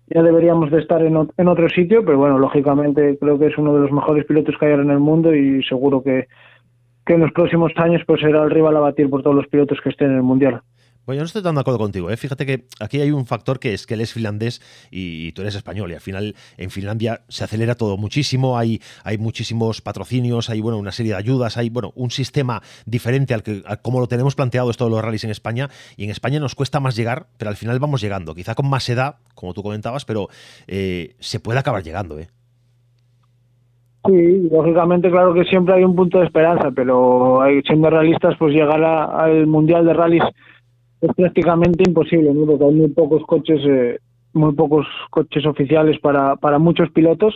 ya 0.09 0.23
deberíamos 0.23 0.71
de 0.71 0.79
estar 0.79 1.01
en, 1.03 1.27
en 1.37 1.47
otro 1.47 1.69
sitio, 1.69 2.03
pero 2.03 2.17
bueno, 2.17 2.39
lógicamente 2.39 3.17
creo 3.19 3.37
que 3.37 3.47
es 3.47 3.57
uno 3.57 3.73
de 3.73 3.81
los 3.81 3.91
mejores 3.91 4.25
pilotos 4.25 4.55
que 4.57 4.65
hay 4.65 4.71
ahora 4.71 4.83
en 4.83 4.91
el 4.91 4.99
mundo 4.99 5.35
y 5.35 5.61
seguro 5.63 6.01
que 6.01 6.27
que 7.07 7.13
en 7.13 7.21
los 7.21 7.31
próximos 7.31 7.71
años 7.77 8.01
pues 8.05 8.21
será 8.21 8.43
el 8.43 8.51
rival 8.51 8.75
a 8.75 8.81
batir 8.81 9.09
por 9.09 9.23
todos 9.23 9.35
los 9.35 9.47
pilotos 9.47 9.79
que 9.81 9.89
estén 9.89 10.11
en 10.11 10.17
el 10.17 10.23
Mundial. 10.23 10.61
Bueno, 11.05 11.19
yo 11.19 11.21
no 11.21 11.27
estoy 11.27 11.41
tan 11.41 11.55
de 11.55 11.61
acuerdo 11.61 11.79
contigo. 11.79 12.11
¿eh? 12.11 12.17
Fíjate 12.17 12.45
que 12.45 12.65
aquí 12.81 12.99
hay 12.99 13.11
un 13.11 13.25
factor 13.25 13.61
que 13.61 13.73
es 13.73 13.87
que 13.87 13.93
él 13.93 14.01
es 14.01 14.11
finlandés 14.11 14.61
y, 14.91 15.31
tú 15.31 15.41
eres 15.41 15.55
español. 15.55 15.89
Y 15.89 15.93
al 15.93 16.01
final 16.01 16.35
en 16.57 16.69
Finlandia 16.69 17.21
se 17.29 17.45
acelera 17.45 17.75
todo 17.75 17.95
muchísimo. 17.95 18.57
Hay, 18.57 18.81
hay 19.05 19.17
muchísimos 19.17 19.79
patrocinios, 19.79 20.49
hay 20.49 20.59
bueno, 20.59 20.77
una 20.77 20.91
serie 20.91 21.13
de 21.13 21.17
ayudas, 21.17 21.55
hay 21.55 21.69
bueno, 21.69 21.93
un 21.95 22.11
sistema 22.11 22.61
diferente 22.85 23.33
al 23.33 23.41
que 23.41 23.63
como 23.81 24.01
lo 24.01 24.07
tenemos 24.07 24.35
planteado 24.35 24.69
esto 24.69 24.83
de 24.83 24.91
los 24.91 25.01
rallies 25.01 25.23
en 25.23 25.29
España. 25.29 25.69
Y 25.95 26.03
en 26.03 26.09
España 26.09 26.41
nos 26.41 26.55
cuesta 26.55 26.81
más 26.81 26.97
llegar, 26.97 27.27
pero 27.37 27.47
al 27.47 27.55
final 27.55 27.79
vamos 27.79 28.01
llegando. 28.01 28.35
Quizá 28.35 28.53
con 28.53 28.69
más 28.69 28.89
edad, 28.89 29.15
como 29.33 29.53
tú 29.53 29.63
comentabas, 29.63 30.03
pero 30.03 30.27
eh, 30.67 31.15
se 31.19 31.39
puede 31.39 31.57
acabar 31.57 31.83
llegando. 31.83 32.19
¿eh? 32.19 32.27
Sí, 34.07 34.47
lógicamente, 34.49 35.11
claro 35.11 35.33
que 35.33 35.43
siempre 35.43 35.75
hay 35.75 35.83
un 35.83 35.95
punto 35.95 36.19
de 36.19 36.25
esperanza, 36.25 36.71
pero 36.73 37.41
siendo 37.65 37.89
realistas, 37.89 38.35
pues 38.39 38.53
llegar 38.53 38.81
al 38.81 39.47
Mundial 39.47 39.85
de 39.85 39.93
Rallys 39.93 40.23
es 41.01 41.13
prácticamente 41.13 41.83
imposible, 41.85 42.33
¿no? 42.33 42.45
porque 42.45 42.63
hay 42.63 42.73
muy 42.73 42.87
pocos 42.87 43.21
coches, 43.23 43.59
eh, 43.65 43.99
muy 44.33 44.53
pocos 44.53 44.87
coches 45.09 45.45
oficiales 45.45 45.99
para, 45.99 46.37
para 46.37 46.57
muchos 46.57 46.89
pilotos. 46.91 47.35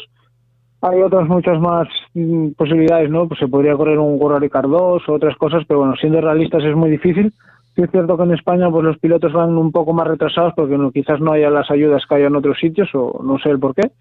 Hay 0.81 1.01
otras 1.01 1.27
muchas 1.27 1.59
más 1.59 1.87
mm, 2.13 2.51
posibilidades, 2.51 3.09
¿no? 3.09 3.27
Pues 3.27 3.39
se 3.39 3.47
podría 3.47 3.75
correr 3.75 3.99
un 3.99 4.19
World 4.19 4.49
Car 4.49 4.67
2 4.67 5.03
o 5.07 5.13
otras 5.13 5.35
cosas, 5.35 5.63
pero 5.67 5.81
bueno, 5.81 5.95
siendo 5.99 6.21
realistas 6.21 6.63
es 6.63 6.75
muy 6.75 6.89
difícil. 6.89 7.33
Sí 7.75 7.83
es 7.83 7.91
cierto 7.91 8.17
que 8.17 8.23
en 8.23 8.31
España 8.31 8.71
pues 8.71 8.83
los 8.83 8.97
pilotos 8.97 9.31
van 9.33 9.57
un 9.57 9.71
poco 9.71 9.93
más 9.93 10.07
retrasados 10.07 10.53
porque 10.55 10.77
quizás 10.93 11.19
no 11.19 11.33
haya 11.33 11.49
las 11.49 11.69
ayudas 11.69 12.03
que 12.07 12.15
hay 12.15 12.23
en 12.23 12.35
otros 12.35 12.57
sitios 12.59 12.89
o 12.93 13.21
no 13.23 13.37
sé 13.39 13.49
el 13.49 13.59
por 13.59 13.75
qué 13.75 13.91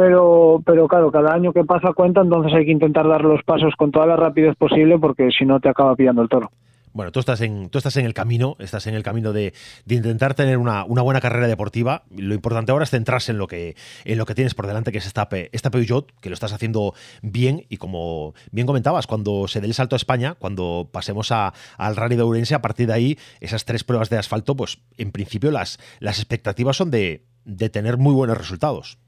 pero, 0.00 0.62
pero 0.64 0.88
claro, 0.88 1.12
cada 1.12 1.34
año 1.34 1.52
que 1.52 1.62
pasa 1.62 1.92
cuenta, 1.92 2.22
entonces 2.22 2.54
hay 2.54 2.64
que 2.64 2.72
intentar 2.72 3.06
dar 3.06 3.22
los 3.22 3.42
pasos 3.42 3.74
con 3.76 3.90
toda 3.90 4.06
la 4.06 4.16
rapidez 4.16 4.56
posible 4.56 4.98
porque 4.98 5.28
si 5.30 5.44
no 5.44 5.60
te 5.60 5.68
acaba 5.68 5.94
pillando 5.94 6.22
el 6.22 6.28
toro. 6.30 6.50
Bueno, 6.94 7.12
tú 7.12 7.20
estás 7.20 7.42
en, 7.42 7.68
tú 7.68 7.76
estás 7.76 7.98
en 7.98 8.06
el 8.06 8.14
camino, 8.14 8.56
estás 8.58 8.86
en 8.86 8.94
el 8.94 9.02
camino 9.02 9.34
de, 9.34 9.52
intentar 9.86 10.32
tener 10.34 10.56
una, 10.56 10.84
buena 10.84 11.20
carrera 11.20 11.48
deportiva. 11.48 12.04
Lo 12.16 12.34
importante 12.34 12.72
ahora 12.72 12.84
es 12.84 12.90
centrarse 12.90 13.30
en 13.32 13.36
lo 13.36 13.46
que, 13.46 13.76
en 14.06 14.16
lo 14.16 14.24
que 14.24 14.34
tienes 14.34 14.54
por 14.54 14.66
delante, 14.66 14.90
que 14.90 14.98
es 14.98 15.06
esta, 15.06 15.28
esta 15.52 15.70
Peugeot, 15.70 16.10
que 16.22 16.30
lo 16.30 16.34
estás 16.34 16.54
haciendo 16.54 16.94
bien. 17.20 17.66
Y 17.68 17.76
como 17.76 18.32
bien 18.52 18.66
comentabas, 18.66 19.06
cuando 19.06 19.48
se 19.48 19.60
dé 19.60 19.66
el 19.66 19.74
salto 19.74 19.96
a 19.96 19.98
España, 19.98 20.34
cuando 20.38 20.88
pasemos 20.90 21.30
al 21.30 21.96
Rally 21.96 22.16
de 22.16 22.22
Ourense, 22.22 22.54
a 22.54 22.62
partir 22.62 22.86
de 22.86 22.94
ahí, 22.94 23.18
esas 23.40 23.66
tres 23.66 23.84
pruebas 23.84 24.08
de 24.08 24.16
asfalto, 24.16 24.56
pues 24.56 24.80
en 24.96 25.12
principio 25.12 25.50
las, 25.50 25.78
las 26.00 26.18
expectativas 26.18 26.78
son 26.78 26.90
de, 26.90 27.26
de 27.44 27.68
tener 27.68 27.98
muy 27.98 28.14
buenos 28.14 28.38
resultados. 28.38 28.98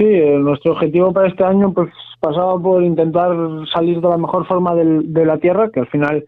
Sí, 0.00 0.06
eh, 0.06 0.38
nuestro 0.38 0.72
objetivo 0.72 1.12
para 1.12 1.28
este 1.28 1.44
año 1.44 1.74
pues 1.74 1.90
pasaba 2.20 2.58
por 2.58 2.82
intentar 2.82 3.36
salir 3.70 4.00
de 4.00 4.08
la 4.08 4.16
mejor 4.16 4.46
forma 4.46 4.74
de 4.74 5.26
la 5.26 5.36
tierra, 5.36 5.68
que 5.68 5.80
al 5.80 5.88
final 5.88 6.24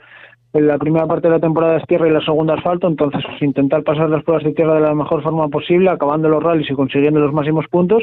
en 0.52 0.66
la 0.66 0.76
primera 0.76 1.06
parte 1.06 1.28
de 1.28 1.32
la 1.36 1.40
temporada 1.40 1.78
es 1.78 1.86
tierra 1.86 2.06
y 2.06 2.10
la 2.10 2.20
segunda 2.20 2.52
asfalto, 2.52 2.86
entonces 2.86 3.22
pues, 3.26 3.40
intentar 3.40 3.82
pasar 3.82 4.10
las 4.10 4.24
pruebas 4.24 4.44
de 4.44 4.52
tierra 4.52 4.74
de 4.74 4.82
la 4.82 4.94
mejor 4.94 5.22
forma 5.22 5.48
posible, 5.48 5.88
acabando 5.88 6.28
los 6.28 6.42
rallies 6.42 6.70
y 6.70 6.74
consiguiendo 6.74 7.18
los 7.20 7.32
máximos 7.32 7.64
puntos, 7.68 8.02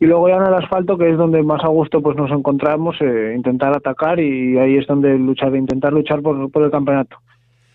y 0.00 0.06
luego 0.06 0.28
ya 0.28 0.38
en 0.38 0.46
el 0.48 0.54
asfalto, 0.54 0.98
que 0.98 1.08
es 1.08 1.16
donde 1.16 1.44
más 1.44 1.62
a 1.62 1.68
gusto 1.68 2.02
pues 2.02 2.16
nos 2.16 2.32
encontramos, 2.32 2.96
eh, 3.00 3.34
intentar 3.36 3.72
atacar 3.76 4.18
y 4.18 4.58
ahí 4.58 4.78
es 4.78 4.86
donde 4.88 5.16
luchar, 5.16 5.54
intentar 5.54 5.92
luchar 5.92 6.22
por, 6.22 6.50
por 6.50 6.64
el 6.64 6.72
campeonato. 6.72 7.18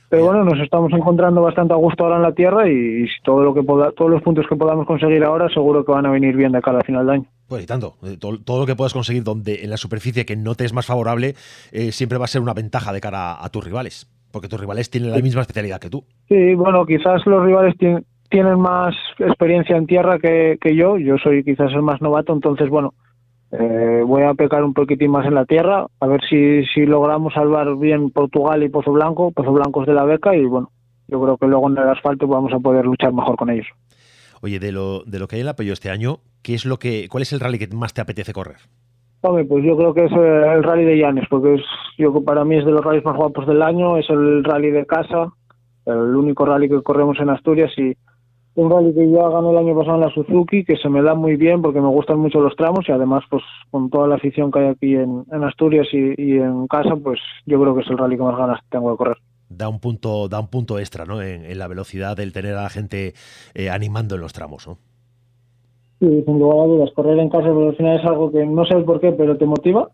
Pero 0.10 0.26
bueno, 0.26 0.44
nos 0.44 0.60
estamos 0.60 0.92
encontrando 0.92 1.42
bastante 1.42 1.74
a 1.74 1.78
gusto 1.78 2.04
ahora 2.04 2.18
en 2.18 2.24
la 2.24 2.34
Tierra 2.34 2.68
y, 2.68 3.06
todo 3.24 3.44
lo 3.44 3.54
que 3.54 3.62
todos 3.64 4.10
los 4.10 4.24
puntos 4.24 4.46
que 4.50 4.56
podamos 4.56 4.88
conseguir 4.88 5.24
ahora 5.24 5.48
seguro 5.50 5.86
que 5.86 5.92
van 5.92 6.08
a 6.08 6.12
venir 6.12 6.36
bien 6.36 6.52
de 6.52 6.62
cara 6.62 6.80
al 6.80 6.86
final 6.86 7.06
del 7.06 7.16
año. 7.16 7.26
Pues 7.48 7.64
y 7.64 7.68
tanto, 7.68 7.96
eh, 8.04 8.18
todo, 8.18 8.60
lo 8.60 8.66
que 8.66 8.76
puedas 8.76 8.94
conseguir 8.94 9.24
donde 9.24 9.64
en 9.64 9.70
la 9.70 9.78
superficie 9.78 10.26
que 10.26 10.36
no 10.36 10.56
te 10.56 10.66
es 10.66 10.74
más 10.74 10.88
favorable 10.88 11.36
eh, 11.72 11.92
siempre 11.92 12.18
va 12.18 12.26
a 12.26 12.28
ser 12.28 12.42
una 12.42 12.54
ventaja 12.54 12.92
de 12.92 13.02
cara 13.02 13.44
a, 13.44 13.50
tus 13.50 13.64
rivales, 13.64 14.08
porque 14.32 14.48
tus 14.48 14.60
rivales 14.60 14.90
tienen 14.90 15.12
la 15.12 15.20
misma 15.20 15.42
especialidad 15.42 15.80
que 15.80 15.92
tú. 15.92 16.04
Sí, 16.28 16.56
bueno, 16.56 16.86
quizás 16.88 17.24
los 17.28 17.44
rivales 17.44 17.78
tienen, 17.78 18.04
tienen 18.30 18.60
más 18.60 18.96
experiencia 19.20 19.78
en 19.78 19.86
tierra 19.86 20.18
que, 20.18 20.58
que 20.60 20.76
yo, 20.76 20.98
yo 20.98 21.18
soy 21.18 21.44
quizás 21.44 21.72
el 21.72 21.84
más 21.84 22.02
novato, 22.02 22.34
entonces 22.34 22.68
bueno, 22.70 22.94
eh, 23.52 24.04
voy 24.06 24.24
a 24.24 24.34
pecar 24.34 24.64
un 24.64 24.74
poquitín 24.74 25.12
más 25.12 25.26
en 25.26 25.36
la 25.36 25.46
tierra, 25.46 25.88
a 26.00 26.08
ver 26.08 26.22
si, 26.30 26.64
si 26.66 26.86
logramos 26.86 27.34
salvar 27.34 27.76
bien 27.78 28.12
Portugal 28.12 28.62
y 28.64 28.70
Pozo 28.70 28.92
Blanco, 28.92 29.32
Pozo 29.32 29.52
Blanco 29.52 29.82
es 29.82 29.88
de 29.88 29.94
la 29.94 30.04
beca 30.04 30.36
y 30.36 30.46
bueno, 30.46 30.72
yo 31.08 31.22
creo 31.22 31.38
que 31.38 31.48
luego 31.48 31.70
en 31.70 31.78
el 31.78 31.90
asfalto 31.90 32.28
vamos 32.28 32.54
a 32.54 32.60
poder 32.60 32.86
luchar 32.86 33.12
mejor 33.12 33.36
con 33.36 33.50
ellos. 33.50 33.68
Oye, 34.42 34.60
de 34.60 34.72
lo, 34.72 35.04
de 35.04 35.20
lo 35.20 35.28
que 35.28 35.36
hay 35.36 35.42
en 35.42 35.48
la 35.48 35.56
Pello 35.56 35.74
este 35.74 35.90
año, 35.90 36.20
¿qué 36.44 36.54
es 36.54 36.66
lo 36.66 36.78
que, 36.78 37.08
¿cuál 37.10 37.24
es 37.24 37.34
el 37.34 37.40
rally 37.40 37.58
que 37.58 37.68
más 37.76 37.94
te 37.94 38.02
apetece 38.02 38.34
correr? 38.34 38.58
Hombre, 39.22 39.44
pues 39.44 39.66
yo 39.66 39.76
creo 39.76 39.94
que 39.94 40.06
es 40.06 40.12
eh, 40.12 40.54
el 40.54 40.64
rally 40.64 40.86
de 40.86 40.98
Llanes, 40.98 41.26
porque 41.30 41.56
es, 41.56 41.62
yo 41.98 42.14
para 42.24 42.46
mí 42.46 42.58
es 42.58 42.66
de 42.66 42.72
los 42.72 42.86
rallies 42.86 43.04
más 43.04 43.18
guapos 43.18 43.48
del 43.48 43.62
año, 43.62 43.98
es 43.98 44.10
el 44.10 44.44
rally 44.44 44.72
de 44.72 44.86
casa, 44.86 45.34
el 45.86 46.16
único 46.16 46.46
rally 46.46 46.70
que 46.70 46.82
corremos 46.82 47.20
en 47.20 47.30
Asturias 47.30 47.72
y 47.78 47.98
un 48.60 48.70
rally 48.70 48.94
que 48.94 49.10
ya 49.10 49.30
gané 49.30 49.52
el 49.52 49.58
año 49.58 49.76
pasado 49.76 49.96
en 49.96 50.02
la 50.02 50.14
Suzuki, 50.14 50.64
que 50.64 50.76
se 50.78 50.90
me 50.90 51.02
da 51.02 51.16
muy 51.16 51.36
bien 51.36 51.62
porque 51.62 51.80
me 51.80 51.88
gustan 51.88 52.20
mucho 52.20 52.40
los 52.42 52.56
tramos 52.56 52.88
y 52.88 52.92
además 52.92 53.24
pues 53.30 53.44
con 53.72 53.90
toda 53.90 54.08
la 54.08 54.16
afición 54.16 54.52
que 54.52 54.60
hay 54.60 54.68
aquí 54.68 54.96
en, 54.96 55.26
Asturias 55.44 55.88
y, 55.92 56.38
en 56.38 56.68
casa, 56.68 56.96
pues 56.96 57.20
yo 57.46 57.60
creo 57.62 57.76
que 57.76 57.82
es 57.82 57.90
el 57.90 57.98
rally 57.98 58.18
que 58.18 58.24
más 58.24 58.38
ganas 58.38 58.60
tengo 58.70 58.92
de 58.92 58.98
correr. 58.98 59.18
Da 59.50 59.68
un 59.68 59.80
punto, 59.80 60.28
da 60.28 60.40
un 60.40 60.48
punto 60.48 60.78
extra, 60.78 61.06
¿no? 61.06 61.22
En, 61.22 61.58
la 61.58 61.68
velocidad 61.68 62.18
del 62.18 62.34
tener 62.34 62.56
a 62.56 62.64
la 62.64 62.70
gente 62.70 63.14
eh, 63.56 63.70
animando 63.70 64.16
en 64.16 64.22
los 64.22 64.34
tramos, 64.34 64.68
¿no? 64.68 64.78
Sí, 66.00 66.24
sin 66.26 66.40
lugar 66.40 66.60
a 66.60 66.68
dudas, 66.68 66.90
correr 66.96 67.20
en 67.20 67.30
casa 67.30 67.52
pues, 67.52 67.70
al 67.70 67.76
final 67.76 68.00
es 68.00 68.06
algo 68.06 68.32
que 68.32 68.46
no 68.46 68.66
sabes 68.66 68.86
por 68.86 69.02
qué, 69.02 69.12
pero 69.12 69.38
te 69.38 69.46
motiva 69.46 69.90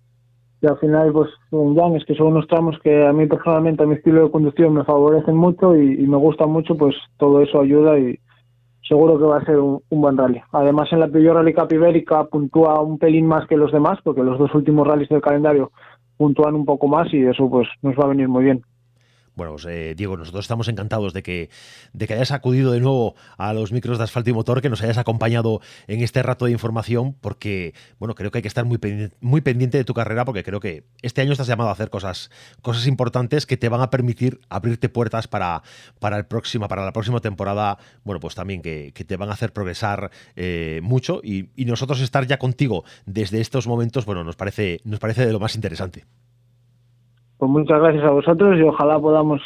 y 0.61 0.67
al 0.67 0.77
final 0.77 1.11
pues 1.11 1.29
un 1.51 1.95
es 1.95 2.05
que 2.05 2.15
son 2.15 2.27
unos 2.27 2.47
tramos 2.47 2.77
que 2.83 3.05
a 3.05 3.11
mí 3.11 3.25
personalmente 3.27 3.83
a 3.83 3.85
mi 3.85 3.95
estilo 3.95 4.23
de 4.23 4.31
conducción 4.31 4.73
me 4.73 4.83
favorecen 4.83 5.35
mucho 5.35 5.75
y, 5.75 5.93
y 5.93 6.07
me 6.07 6.17
gustan 6.17 6.49
mucho, 6.51 6.75
pues 6.75 6.95
todo 7.17 7.41
eso 7.41 7.59
ayuda 7.59 7.99
y, 7.99 8.19
seguro 8.87 9.17
que 9.17 9.25
va 9.25 9.37
a 9.37 9.45
ser 9.45 9.57
un, 9.57 9.81
buen 9.89 10.17
rally. 10.17 10.41
Además, 10.51 10.91
en 10.91 10.99
la 10.99 11.07
Peugeot 11.07 11.35
Rally 11.35 11.53
Cup 11.53 11.71
Ibérica 11.71 12.25
puntúa 12.25 12.81
un 12.81 12.97
pelín 12.97 13.25
más 13.25 13.47
que 13.47 13.57
los 13.57 13.71
demás, 13.71 13.99
porque 14.03 14.23
los 14.23 14.37
dos 14.37 14.53
últimos 14.53 14.87
rallies 14.87 15.09
del 15.09 15.21
calendario 15.21 15.71
puntúan 16.17 16.55
un 16.55 16.65
poco 16.65 16.87
más 16.87 17.13
y 17.13 17.25
eso 17.25 17.49
pues 17.49 17.67
nos 17.81 17.95
va 17.95 18.05
a 18.05 18.09
venir 18.09 18.27
muy 18.27 18.43
bien. 18.43 18.63
Bueno, 19.35 19.53
pues, 19.53 19.65
eh, 19.65 19.95
Diego, 19.95 20.15
nosotros 20.15 20.45
estamos 20.45 20.67
encantados 20.69 21.13
de 21.13 21.21
que, 21.21 21.49
de 21.91 22.07
que 22.07 22.13
hayas 22.13 22.31
acudido 22.31 22.71
de 22.71 22.79
nuevo 22.79 23.15
a 23.37 23.53
los 23.53 23.71
micros 23.73 23.97
de 23.97 24.05
asfalto 24.05 24.29
y 24.29 24.33
motor, 24.33 24.61
que 24.61 24.69
nos 24.69 24.81
hayas 24.81 24.97
acompañado 24.97 25.61
en 25.87 26.01
este 26.01 26.23
rato 26.23 26.45
de 26.45 26.51
información, 26.51 27.13
porque, 27.19 27.73
bueno, 27.99 28.15
creo 28.15 28.31
que 28.31 28.37
hay 28.37 28.41
que 28.41 28.47
estar 28.47 28.63
muy 28.63 28.77
pendiente, 28.77 29.15
muy 29.19 29.41
pendiente 29.41 29.77
de 29.77 29.83
tu 29.83 29.93
carrera, 29.93 30.23
porque 30.23 30.43
creo 30.43 30.61
que 30.61 30.85
este 31.01 31.21
año 31.21 31.33
estás 31.33 31.47
llamado 31.47 31.69
a 31.69 31.73
hacer 31.73 31.89
cosas, 31.89 32.31
cosas 32.61 32.87
importantes 32.87 33.45
que 33.45 33.57
te 33.57 33.67
van 33.67 33.81
a 33.81 33.89
permitir 33.89 34.39
abrirte 34.49 34.87
puertas 34.87 35.27
para, 35.27 35.63
para, 35.99 36.17
el 36.17 36.25
próximo, 36.25 36.67
para 36.69 36.85
la 36.85 36.93
próxima 36.93 37.19
temporada, 37.19 37.77
bueno, 38.05 38.21
pues 38.21 38.35
también 38.35 38.61
que, 38.61 38.93
te 39.05 39.17
van 39.17 39.29
a 39.29 39.33
hacer 39.33 39.53
progresar 39.53 40.09
eh, 40.35 40.79
mucho 40.81 41.19
y, 41.23 41.49
y 41.55 41.65
nosotros 41.65 41.99
estar 41.99 42.25
ya 42.25 42.39
contigo 42.39 42.85
desde 43.05 43.41
estos 43.41 43.67
momentos, 43.67 44.05
bueno, 44.05 44.23
nos 44.23 44.35
parece, 44.35 44.79
nos 44.85 44.99
parece 44.99 45.25
de 45.25 45.33
lo 45.33 45.39
más 45.39 45.55
interesante. 45.55 46.05
Pues 47.45 47.59
muchas 47.59 47.79
gracias 47.79 48.03
a 48.03 48.09
vosotros 48.09 48.57
y 48.57 48.63
ojalá 48.63 48.99
podamos 48.99 49.39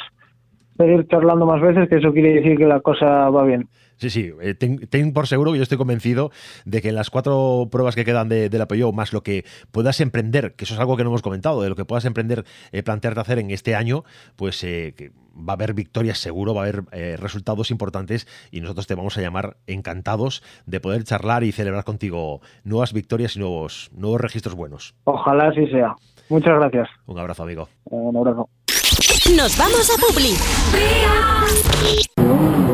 seguir 0.78 1.06
charlando 1.10 1.46
más 1.46 1.60
veces, 1.62 1.90
que 1.90 1.98
eso 1.98 2.14
quiere 2.14 2.36
decir 2.36 2.58
que 2.58 2.66
la 2.66 2.80
cosa 2.80 3.30
va 3.30 3.44
bien. 3.44 3.68
Sí, 3.98 4.10
sí, 4.10 4.32
eh, 4.42 4.54
ten, 4.54 5.12
por 5.12 5.28
seguro 5.28 5.52
que 5.52 5.58
yo 5.58 5.64
estoy 5.64 5.78
convencido 5.78 6.32
de 6.64 6.82
que 6.82 6.88
en 6.88 6.96
las 6.96 7.10
cuatro 7.10 7.68
pruebas 7.70 7.96
que 7.96 8.06
quedan 8.06 8.30
de, 8.30 8.50
la 8.54 8.68
Peugeot, 8.70 8.94
más 8.94 9.12
lo 9.12 9.22
que 9.22 9.44
puedas 9.74 10.00
emprender, 10.00 10.54
que 10.56 10.64
eso 10.64 10.76
es 10.76 10.80
algo 10.80 10.96
que 10.96 11.04
no 11.04 11.10
hemos 11.10 11.22
comentado, 11.22 11.62
de 11.62 11.68
lo 11.68 11.76
que 11.76 11.84
puedas 11.84 12.06
emprender, 12.06 12.46
eh, 12.72 12.84
plantearte 12.84 13.20
hacer 13.20 13.40
en 13.40 13.52
este 13.52 13.76
año, 13.76 14.06
pues 14.38 14.64
eh, 14.64 15.12
va 15.36 15.52
a 15.52 15.56
haber 15.56 15.74
victorias 15.74 16.20
seguro, 16.20 16.54
va 16.54 16.62
a 16.62 16.70
haber 16.70 16.86
resultados 17.20 17.70
importantes 17.70 18.28
y 18.50 18.62
nosotros 18.62 18.88
te 18.88 18.96
vamos 18.96 19.18
a 19.18 19.22
llamar 19.22 19.58
encantados 19.68 20.42
de 20.66 20.80
poder 20.80 21.04
charlar 21.04 21.44
y 21.44 21.52
celebrar 21.52 21.84
contigo 21.84 22.40
nuevas 22.64 22.94
victorias 22.94 23.36
y 23.36 23.40
nuevos, 23.40 23.92
nuevos 23.94 24.22
registros 24.22 24.56
buenos. 24.56 24.96
Ojalá 25.04 25.50
así 25.50 25.68
sea. 25.68 25.96
Muchas 26.30 26.56
gracias. 26.56 26.90
Un 27.08 27.20
abrazo, 27.20 27.44
amigo. 27.44 27.68
Un 27.86 28.16
abrazo. 28.16 28.50
Nos 29.36 29.58
vamos 29.58 29.90
a 29.90 29.98
Publi. 30.00 30.36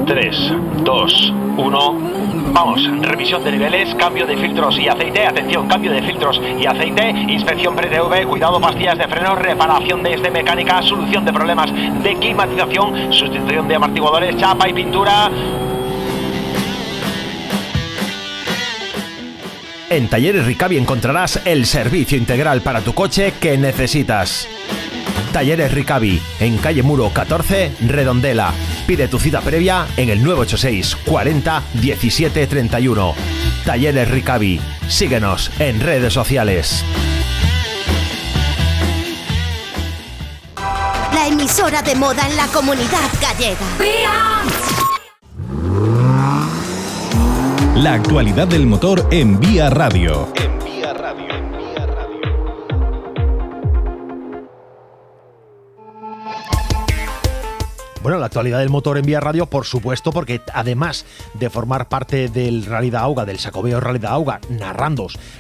3, 0.06 0.54
2, 0.84 1.34
1. 1.58 2.52
Vamos, 2.54 3.02
revisión 3.02 3.44
de 3.44 3.52
niveles, 3.52 3.94
cambio 3.96 4.26
de 4.28 4.38
filtros 4.38 4.78
y 4.78 4.88
aceite, 4.88 5.26
atención, 5.26 5.68
cambio 5.68 5.92
de 5.92 6.02
filtros 6.02 6.40
y 6.60 6.66
aceite, 6.66 7.10
inspección 7.10 7.76
pre-TV, 7.76 8.26
cuidado, 8.26 8.62
pastillas 8.62 8.98
de 8.98 9.08
freno, 9.08 9.36
reparación 9.36 10.04
de 10.04 10.14
este 10.14 10.30
mecánica, 10.32 10.82
solución 10.82 11.26
de 11.26 11.34
problemas 11.34 11.72
de 12.04 12.16
climatización, 12.20 13.12
sustitución 13.12 13.68
de 13.68 13.76
amortiguadores, 13.76 14.38
chapa 14.38 14.70
y 14.70 14.74
pintura. 14.74 15.30
En 19.90 20.08
Talleres 20.08 20.46
Ricavi 20.46 20.78
encontrarás 20.78 21.40
el 21.46 21.66
servicio 21.68 22.18
integral 22.18 22.62
para 22.62 22.82
tu 22.82 22.94
coche 22.94 23.34
que 23.40 23.58
necesitas. 23.58 24.48
Talleres 25.32 25.72
Ricavi, 25.72 26.20
en 26.40 26.58
calle 26.58 26.82
Muro 26.82 27.12
14, 27.14 27.72
Redondela. 27.82 28.52
Pide 28.88 29.08
tu 29.08 29.20
cita 29.20 29.42
previa 29.42 29.86
en 29.98 30.10
el 30.10 30.24
986 30.24 30.96
40 31.06 31.64
17 31.74 32.48
31. 32.48 33.14
Talleres 33.64 34.10
Ricavi. 34.10 34.60
Síguenos 34.88 35.52
en 35.60 35.80
redes 35.80 36.14
sociales. 36.14 36.84
La 41.14 41.28
emisora 41.28 41.82
de 41.84 41.96
moda 41.96 42.28
en 42.28 42.38
la 42.38 42.48
comunidad 42.48 43.10
gallega. 43.22 43.58
La 47.76 47.94
actualidad 47.94 48.48
del 48.48 48.66
motor 48.68 49.06
en 49.12 49.38
Vía 49.38 49.70
Radio. 49.70 50.55
Bueno, 58.06 58.20
la 58.20 58.28
actualidad 58.28 58.60
del 58.60 58.70
motor 58.70 59.00
en 59.00 59.06
Vía 59.08 59.20
Radio, 59.20 59.48
por 59.48 59.66
supuesto, 59.66 60.12
porque 60.12 60.40
además 60.54 61.08
de 61.34 61.50
formar 61.50 61.90
parte 61.90 62.30
del 62.30 62.64
Rally 62.64 62.92
de 62.92 62.98
Auga, 62.98 63.26
del 63.26 63.40
Sacobeo 63.40 63.80
Rally 63.80 63.98
de 63.98 64.06
Auga, 64.06 64.40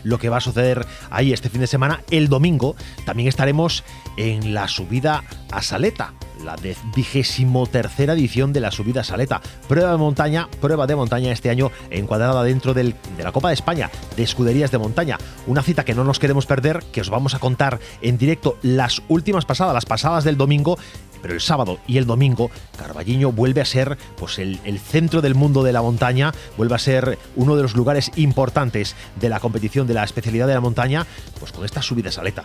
lo 0.03 0.17
que 0.17 0.29
va 0.29 0.37
a 0.37 0.41
suceder 0.41 0.83
ahí 1.11 1.31
este 1.31 1.49
fin 1.49 1.61
de 1.61 1.67
semana, 1.67 2.01
el 2.09 2.27
domingo 2.27 2.75
también 3.05 3.29
estaremos 3.29 3.83
en 4.17 4.55
la 4.55 4.67
subida 4.67 5.23
a 5.51 5.61
Saleta, 5.61 6.15
la 6.43 6.55
vigésimo 6.95 7.67
tercera 7.67 8.13
edición 8.13 8.51
de 8.51 8.61
la 8.61 8.71
subida 8.71 9.03
Saleta. 9.03 9.41
Prueba 9.67 9.91
de 9.91 9.97
montaña, 9.97 10.49
prueba 10.59 10.87
de 10.87 10.95
montaña 10.95 11.31
este 11.31 11.51
año 11.51 11.71
encuadrada 11.91 12.43
dentro 12.43 12.73
de 12.73 12.95
la 13.19 13.31
Copa 13.31 13.49
de 13.49 13.53
España 13.53 13.91
de 14.17 14.23
escuderías 14.23 14.71
de 14.71 14.79
montaña. 14.79 15.19
Una 15.45 15.61
cita 15.61 15.85
que 15.85 15.93
no 15.93 16.03
nos 16.03 16.17
queremos 16.17 16.47
perder, 16.47 16.83
que 16.91 17.01
os 17.01 17.11
vamos 17.11 17.35
a 17.35 17.39
contar 17.39 17.79
en 18.01 18.17
directo 18.17 18.57
las 18.63 19.03
últimas 19.07 19.45
pasadas, 19.45 19.75
las 19.75 19.85
pasadas 19.85 20.23
del 20.23 20.35
domingo. 20.35 20.79
Pero 21.25 21.33
el 21.33 21.41
sábado 21.41 21.79
y 21.87 21.97
el 21.97 22.05
domingo, 22.05 22.51
Carballiño 22.77 23.31
vuelve 23.31 23.59
a 23.59 23.65
ser 23.65 23.97
pues, 24.15 24.37
el, 24.37 24.59
el 24.63 24.77
centro 24.77 25.23
del 25.23 25.33
mundo 25.33 25.63
de 25.63 25.73
la 25.73 25.81
montaña, 25.81 26.31
vuelve 26.55 26.75
a 26.75 26.77
ser 26.77 27.17
uno 27.35 27.55
de 27.55 27.63
los 27.63 27.75
lugares 27.75 28.11
importantes 28.15 28.95
de 29.19 29.29
la 29.29 29.39
competición 29.39 29.87
de 29.87 29.95
la 29.95 30.03
especialidad 30.03 30.45
de 30.45 30.53
la 30.53 30.61
montaña, 30.61 31.07
pues 31.39 31.51
con 31.51 31.65
esta 31.65 31.81
subida 31.81 32.11
Saleta 32.11 32.43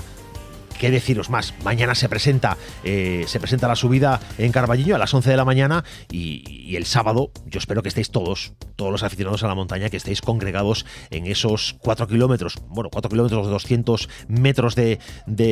qué 0.80 0.90
deciros 0.90 1.28
más. 1.28 1.54
Mañana 1.62 1.94
se 1.94 2.08
presenta, 2.08 2.56
eh, 2.84 3.24
se 3.26 3.38
presenta 3.38 3.68
la 3.68 3.76
subida 3.76 4.18
en 4.38 4.50
Carballillo 4.50 4.96
a 4.96 4.98
las 4.98 5.12
11 5.12 5.30
de 5.30 5.36
la 5.36 5.44
mañana 5.44 5.84
y, 6.10 6.74
el 6.74 6.86
sábado 6.86 7.32
yo 7.46 7.58
espero 7.58 7.82
que 7.82 7.88
estéis 7.88 8.10
todos, 8.10 8.54
todos 8.76 8.92
los 8.92 9.02
aficionados 9.02 9.42
a 9.42 9.48
la 9.48 9.54
montaña, 9.54 9.90
que 9.90 9.96
estéis 9.96 10.22
congregados 10.22 10.86
en 11.10 11.26
esos 11.26 11.76
4 11.80 12.06
kilómetros, 12.06 12.54
bueno, 12.68 12.88
4 12.90 13.10
kilómetros, 13.10 13.48
200 13.48 14.08
metros 14.28 14.74
de, 14.76 14.98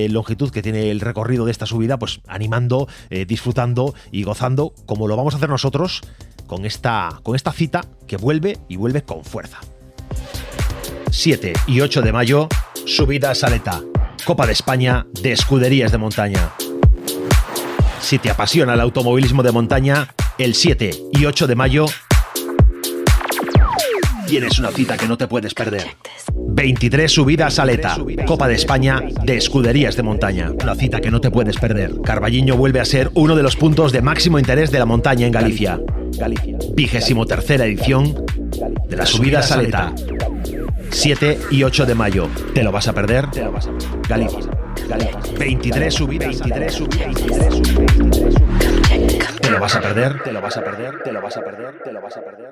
longitud 0.09 0.51
que 0.51 0.63
tiene 0.63 0.91
el 0.91 1.01
recorrido 1.01 1.45
de 1.45 1.51
esta 1.51 1.67
subida, 1.67 1.99
pues 1.99 2.21
animando, 2.27 2.89
eh, 3.11 3.27
disfrutando 3.27 3.95
y 4.13 4.23
gozando 4.23 4.73
como 4.87 5.09
lo 5.09 5.17
vamos 5.17 5.35
a 5.35 5.37
hacer 5.37 5.51
nosotros 5.51 6.03
con 6.47 6.65
esta, 6.65 7.21
con 7.25 7.37
esta 7.37 7.53
cita 7.53 7.85
que 8.07 8.17
vuelve 8.17 8.57
y 8.69 8.77
vuelve 8.77 9.03
con 9.03 9.25
fuerza. 9.25 9.59
7 11.11 11.53
y 11.67 11.81
8 11.81 12.01
de 12.01 12.13
mayo, 12.13 12.49
subida 12.87 13.33
a 13.33 13.35
Saleta. 13.35 13.83
Copa 14.25 14.47
de 14.47 14.53
España 14.53 15.07
de 15.23 15.33
Escuderías 15.33 15.93
de 15.93 15.99
Montaña. 15.99 16.51
Si 18.01 18.19
te 18.19 18.31
apasiona 18.31 18.75
el 18.75 18.81
automovilismo 18.81 19.43
de 19.43 19.53
montaña, 19.53 20.15
el 20.39 20.55
7 20.55 20.91
y 21.13 21.25
8 21.25 21.47
de 21.47 21.55
mayo 21.55 21.87
tienes 24.29 24.59
una 24.59 24.71
cita 24.71 24.97
que 24.97 25.09
no 25.09 25.17
te 25.17 25.27
puedes 25.27 25.55
perder. 25.55 25.87
23 26.33 27.11
subidas 27.11 27.59
a 27.59 27.63
Aleta, 27.63 27.97
Copa 28.27 28.47
de 28.47 28.55
España 28.55 29.03
de 29.25 29.37
Escuderías 29.37 29.97
de 29.97 30.03
Montaña. 30.03 30.53
Una 30.63 30.75
cita 30.75 31.01
que 31.01 31.11
no 31.11 31.21
te 31.21 31.31
puedes 31.31 31.57
perder. 31.57 31.95
Carballiño 32.03 32.57
vuelve 32.57 32.81
a 32.81 32.85
ser 32.85 33.11
uno 33.15 33.37
de 33.37 33.43
los 33.43 33.57
puntos 33.57 33.91
de 33.91 34.03
máximo 34.03 34.39
interés 34.39 34.71
de 34.71 34.79
la 34.79 34.85
montaña 34.85 35.27
en 35.27 35.33
Galicia. 35.33 35.81
Vigésimo 36.75 37.25
tercera 37.25 37.65
edición 37.65 38.27
de 38.89 38.97
la 38.97 39.07
subida 39.07 39.41
a 39.41 39.43
Saleta. 39.43 39.95
7 40.91 41.39
y 41.51 41.63
8 41.63 41.87
de 41.87 41.95
mayo. 41.95 42.29
¿Te 42.55 42.63
lo 42.63 42.73
vas 42.73 42.89
a 42.89 42.93
perder? 42.93 43.31
Te 43.31 43.43
lo 43.43 43.53
vas 43.53 43.67
a 43.67 43.71
perder. 43.71 43.98
Galicia. 44.09 44.41
23 45.39 45.95
subidas. 45.95 46.41
23 46.41 46.73
subidas. 46.73 47.15
23 47.15 47.55
subidas. 47.55 49.37
te 49.39 49.51
lo 49.51 49.61
vas 49.61 49.77
a 49.77 49.81
perder, 49.83 50.23
te 50.23 50.33
lo 50.33 50.41
vas 50.41 50.57
a 50.57 50.65
perder, 50.65 51.03
te 51.03 51.13
lo 51.13 51.21
vas 51.21 51.37
a 51.37 51.45
perder, 51.45 51.83
te 51.85 51.93
lo 51.93 52.01
vas 52.01 52.17
a 52.17 52.21
perder. 52.23 52.51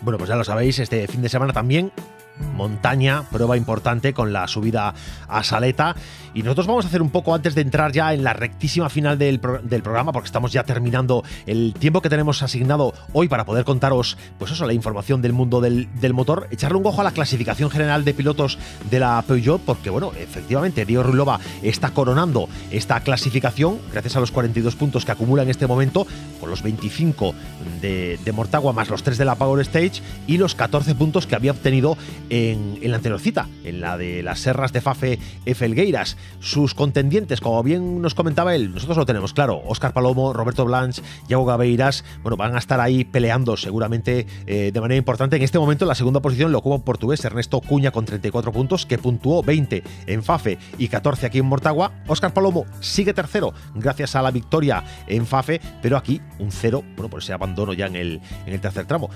Bueno, 0.00 0.18
pues 0.18 0.28
ya 0.28 0.34
lo 0.34 0.42
sabéis, 0.42 0.80
este 0.80 1.06
fin 1.06 1.22
de 1.22 1.28
semana 1.28 1.52
también 1.52 1.92
montaña, 2.38 3.24
prueba 3.30 3.56
importante 3.56 4.12
con 4.12 4.32
la 4.32 4.48
subida 4.48 4.94
a 5.28 5.44
Saleta. 5.44 5.94
Y 6.34 6.42
nosotros 6.42 6.66
vamos 6.66 6.84
a 6.84 6.88
hacer 6.88 7.00
un 7.00 7.10
poco 7.10 7.32
antes 7.34 7.54
de 7.54 7.60
entrar 7.60 7.92
ya 7.92 8.12
en 8.12 8.24
la 8.24 8.32
rectísima 8.32 8.88
final 8.88 9.18
del, 9.18 9.38
programa, 9.38 10.10
porque 10.12 10.26
estamos 10.26 10.52
ya 10.52 10.64
terminando 10.64 11.22
el 11.46 11.74
tiempo 11.78 12.00
que 12.02 12.08
tenemos 12.08 12.42
asignado 12.42 12.92
hoy 13.12 13.28
para 13.28 13.44
poder 13.44 13.64
contaros, 13.64 14.18
pues 14.38 14.50
eso, 14.50 14.66
la 14.66 14.72
información 14.72 15.22
del 15.22 15.32
mundo 15.32 15.60
del, 15.60 15.88
motor, 16.12 16.48
echarle 16.50 16.78
un 16.78 16.86
ojo 16.86 17.00
a 17.00 17.04
la 17.04 17.12
clasificación 17.12 17.70
general 17.70 18.04
de 18.04 18.14
pilotos 18.14 18.58
de 18.90 18.98
la 18.98 19.22
Peugeot, 19.22 19.60
porque 19.60 19.90
bueno, 19.90 20.12
efectivamente, 20.18 20.84
Diego 20.84 21.04
Rulova 21.04 21.38
está 21.62 21.90
coronando 21.90 22.48
esta 22.70 23.00
clasificación 23.00 23.78
gracias 23.92 24.16
a 24.16 24.20
los 24.20 24.32
42 24.32 24.74
puntos 24.74 25.04
que 25.04 25.12
acumula 25.12 25.44
en 25.44 25.50
este 25.50 25.68
momento, 25.68 26.04
con 26.40 26.50
los 26.50 26.62
25 26.62 27.34
de, 27.80 28.18
de 28.24 28.32
Mortagua 28.32 28.72
más 28.72 28.90
los 28.90 29.04
3 29.04 29.18
de 29.18 29.24
la 29.24 29.36
Power 29.36 29.60
Stage 29.60 30.02
y 30.26 30.38
los 30.38 30.54
14 30.54 30.94
puntos 30.96 31.26
que 31.26 31.36
había 31.36 31.52
obtenido 31.52 31.96
en, 32.30 32.78
la 32.82 32.96
anterior 32.96 33.20
cita, 33.20 33.48
en 33.64 33.80
la 33.80 33.96
de 33.96 34.22
las 34.22 34.40
serras 34.40 34.72
de 34.72 34.80
Fafe 34.80 35.18
Felgueiras. 35.54 36.16
Sus 36.40 36.74
contendientes, 36.74 37.40
como 37.40 37.62
bien 37.62 38.00
nos 38.02 38.14
comentaba 38.14 38.54
él, 38.54 38.72
nosotros 38.72 38.96
lo 38.96 39.06
tenemos 39.06 39.32
claro, 39.32 39.62
Óscar 39.66 39.92
Palomo, 39.92 40.32
Roberto 40.32 40.64
Blanch, 40.64 41.02
Yago 41.28 41.44
Gabeiras, 41.44 42.04
bueno, 42.22 42.36
van 42.36 42.54
a 42.54 42.58
estar 42.58 42.80
ahí 42.80 43.04
peleando 43.04 43.56
seguramente 43.56 44.26
eh, 44.46 44.70
de 44.72 44.80
manera 44.80 44.98
importante. 44.98 45.36
En 45.36 45.42
este 45.42 45.58
momento 45.58 45.86
la 45.86 45.94
segunda 45.94 46.20
posición 46.20 46.52
lo 46.52 46.58
ocupa 46.58 46.76
un 46.76 46.82
portugués, 46.82 47.24
Ernesto 47.24 47.60
Cuña, 47.60 47.90
con 47.90 48.04
34 48.04 48.52
puntos, 48.52 48.86
que 48.86 48.98
puntuó 48.98 49.42
20 49.42 49.82
en 50.06 50.22
Fafe 50.22 50.58
y 50.78 50.88
14 50.88 51.26
aquí 51.26 51.38
en 51.38 51.46
Mortagua. 51.46 51.92
Óscar 52.06 52.32
Palomo 52.32 52.66
sigue 52.80 53.14
tercero 53.14 53.52
gracias 53.74 54.16
a 54.16 54.22
la 54.22 54.30
victoria 54.30 54.84
en 55.06 55.26
Fafe, 55.26 55.60
pero 55.82 55.96
aquí 55.96 56.20
un 56.38 56.50
cero, 56.50 56.82
bueno, 56.96 57.08
por 57.08 57.22
ese 57.22 57.32
abandono 57.32 57.72
ya 57.72 57.86
en 57.86 57.94
en 57.94 58.20
el 58.46 58.60
tercer 58.60 58.86
tramo. 58.86 59.10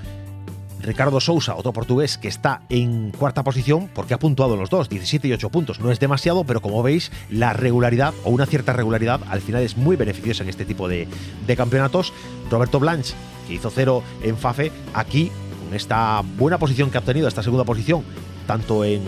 Ricardo 0.80 1.20
Sousa, 1.20 1.54
otro 1.56 1.72
portugués 1.72 2.18
que 2.18 2.28
está 2.28 2.62
en 2.68 3.10
cuarta 3.10 3.42
posición 3.44 3.88
porque 3.94 4.14
ha 4.14 4.18
puntuado 4.18 4.56
los 4.56 4.70
dos, 4.70 4.88
17 4.88 5.28
y 5.28 5.32
8 5.32 5.50
puntos. 5.50 5.80
No 5.80 5.90
es 5.90 6.00
demasiado, 6.00 6.44
pero 6.44 6.60
como 6.60 6.82
veis, 6.82 7.10
la 7.30 7.52
regularidad 7.52 8.14
o 8.24 8.30
una 8.30 8.46
cierta 8.46 8.72
regularidad 8.72 9.20
al 9.28 9.40
final 9.40 9.62
es 9.62 9.76
muy 9.76 9.96
beneficiosa 9.96 10.42
en 10.42 10.48
este 10.48 10.64
tipo 10.64 10.88
de, 10.88 11.08
de 11.46 11.56
campeonatos. 11.56 12.12
Roberto 12.50 12.80
Blanch, 12.80 13.14
que 13.46 13.54
hizo 13.54 13.70
cero 13.70 14.02
en 14.22 14.36
FAFE, 14.36 14.72
aquí 14.94 15.30
con 15.64 15.74
esta 15.74 16.22
buena 16.36 16.58
posición 16.58 16.90
que 16.90 16.98
ha 16.98 17.00
obtenido, 17.00 17.28
esta 17.28 17.42
segunda 17.42 17.64
posición, 17.64 18.04
tanto 18.48 18.82
en, 18.82 19.04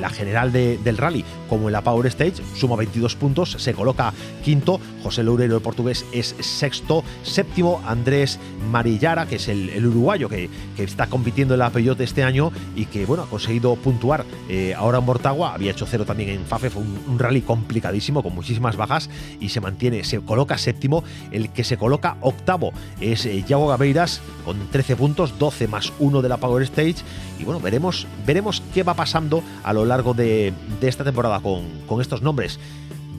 la 0.00 0.10
general 0.10 0.52
del 0.52 0.98
rally 0.98 1.24
como 1.48 1.68
en 1.68 1.72
la 1.72 1.82
Power 1.82 2.06
Stage, 2.08 2.42
suma 2.56 2.74
22 2.76 3.14
puntos, 3.14 3.52
se 3.52 3.72
coloca 3.72 4.12
quinto, 4.44 4.80
José 5.04 5.22
Loureiro, 5.22 5.56
el 5.56 5.62
portugués, 5.62 6.06
es 6.12 6.34
sexto, 6.40 7.04
séptimo, 7.22 7.82
Andrés 7.86 8.38
Marillara, 8.70 9.26
que 9.26 9.36
es 9.36 9.48
el, 9.48 9.86
uruguayo 9.86 10.30
que, 10.30 10.48
está 10.78 11.08
compitiendo 11.08 11.54
en 11.54 11.60
la 11.60 11.68
Peugeot 11.68 12.00
este 12.00 12.24
año 12.24 12.50
y 12.74 12.86
que 12.86 13.04
bueno, 13.04 13.24
ha 13.24 13.26
conseguido 13.26 13.76
puntuar 13.76 14.24
eh, 14.48 14.74
ahora 14.74 14.98
en 14.98 15.04
Mortagua, 15.04 15.52
había 15.52 15.72
hecho 15.72 15.86
cero 15.86 16.06
también 16.06 16.30
en 16.30 16.46
Fafe, 16.46 16.70
fue 16.70 16.82
un, 16.82 17.18
rally 17.18 17.42
complicadísimo 17.42 18.22
con 18.22 18.34
muchísimas 18.34 18.76
bajas 18.76 19.10
y 19.40 19.50
se 19.50 19.60
mantiene, 19.60 20.04
se 20.04 20.20
coloca 20.20 20.56
séptimo, 20.56 21.04
el 21.30 21.50
que 21.50 21.64
se 21.64 21.76
coloca 21.76 22.16
octavo 22.22 22.72
es 23.00 23.26
eh, 23.26 23.44
Yago 23.46 23.68
Gabeiras 23.68 24.22
con 24.44 24.68
13 24.70 24.96
puntos, 24.96 25.38
12 25.38 25.68
más 25.68 25.92
1 25.98 26.22
de 26.22 26.28
la 26.28 26.38
Power 26.38 26.62
Stage. 26.62 26.96
Y 27.38 27.44
bueno, 27.44 27.60
veremos, 27.60 28.06
veremos 28.26 28.62
qué 28.72 28.82
va 28.82 28.94
pasando 28.94 29.42
a 29.62 29.72
lo 29.72 29.84
largo 29.84 30.14
de, 30.14 30.52
esta 30.80 31.04
temporada 31.04 31.40
con, 31.40 31.64
con 31.86 32.00
estos 32.00 32.22
nombres. 32.22 32.58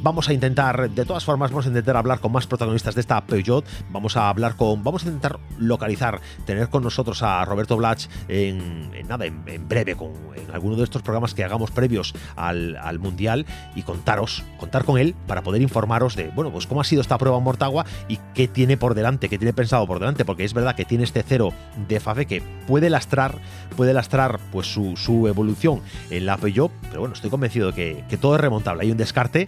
Vamos 0.02 0.30
a 0.30 0.34
intentar, 0.34 0.90
de 0.90 1.06
todas 1.06 1.26
formas, 1.26 1.52
vamos 1.52 1.66
a 1.66 1.70
intentar 1.70 1.98
hablar 1.98 2.20
con 2.20 2.32
más 2.32 2.46
protagonistas 2.48 2.96
de 2.96 3.02
esta 3.02 3.26
Peugeot. 3.26 3.66
Vamos 3.92 4.18
a 4.18 4.30
hablar 4.30 4.56
con, 4.56 4.84
vamos 4.84 5.04
a 5.04 5.08
intentar 5.08 5.40
localizar, 5.58 6.22
tener 6.46 6.70
con 6.70 6.84
nosotros 6.84 7.24
a 7.24 7.44
Roberto 7.46 7.76
Blach 7.78 8.08
en, 8.28 8.92
nada, 9.08 9.26
en, 9.26 9.68
breve, 9.68 9.96
con, 9.96 10.12
en 10.36 10.54
alguno 10.54 10.76
de 10.76 10.84
estos 10.84 11.02
programas 11.02 11.34
que 11.34 11.44
hagamos 11.44 11.72
previos 11.72 12.14
al, 12.36 12.76
Mundial 13.00 13.46
y 13.76 13.82
contaros, 13.82 14.44
contar 14.58 14.86
con 14.86 14.98
él 14.98 15.16
para 15.28 15.44
poder 15.44 15.62
informaros 15.62 16.16
de, 16.16 16.30
bueno, 16.30 16.52
pues 16.52 16.66
cómo 16.66 16.82
ha 16.82 16.84
sido 16.84 17.02
esta 17.02 17.18
prueba 17.18 17.38
en 17.38 17.44
Mortagua 17.44 17.86
y 18.08 18.20
qué 18.34 18.48
tiene 18.48 18.78
por 18.78 18.96
delante, 18.96 19.28
qué 19.28 19.38
tiene 19.38 19.54
pensado 19.54 19.86
por 19.86 20.00
delante, 20.00 20.24
porque 20.24 20.44
es 20.44 20.54
verdad 20.54 20.76
que 20.76 20.86
tiene 20.86 21.04
este 21.04 21.24
cero 21.24 21.52
de 21.88 22.00
FAFE 22.00 22.26
que 22.26 22.42
puede 22.68 22.90
lastrar, 22.90 23.40
puede 23.76 23.94
lastrar 23.94 24.40
pues 24.52 24.68
su, 24.68 25.28
evolución 25.28 25.82
en 26.10 26.26
la 26.26 26.38
Peugeot, 26.38 26.72
pero 26.90 27.02
bueno, 27.02 27.16
estoy 27.16 27.30
convencido 27.30 27.68
de 27.68 27.74
que, 27.74 28.04
que 28.10 28.18
todo 28.18 28.36
es 28.36 28.42
remontable. 28.42 28.84
Hay 28.84 28.92
un 28.92 28.98
descarte 28.98 29.48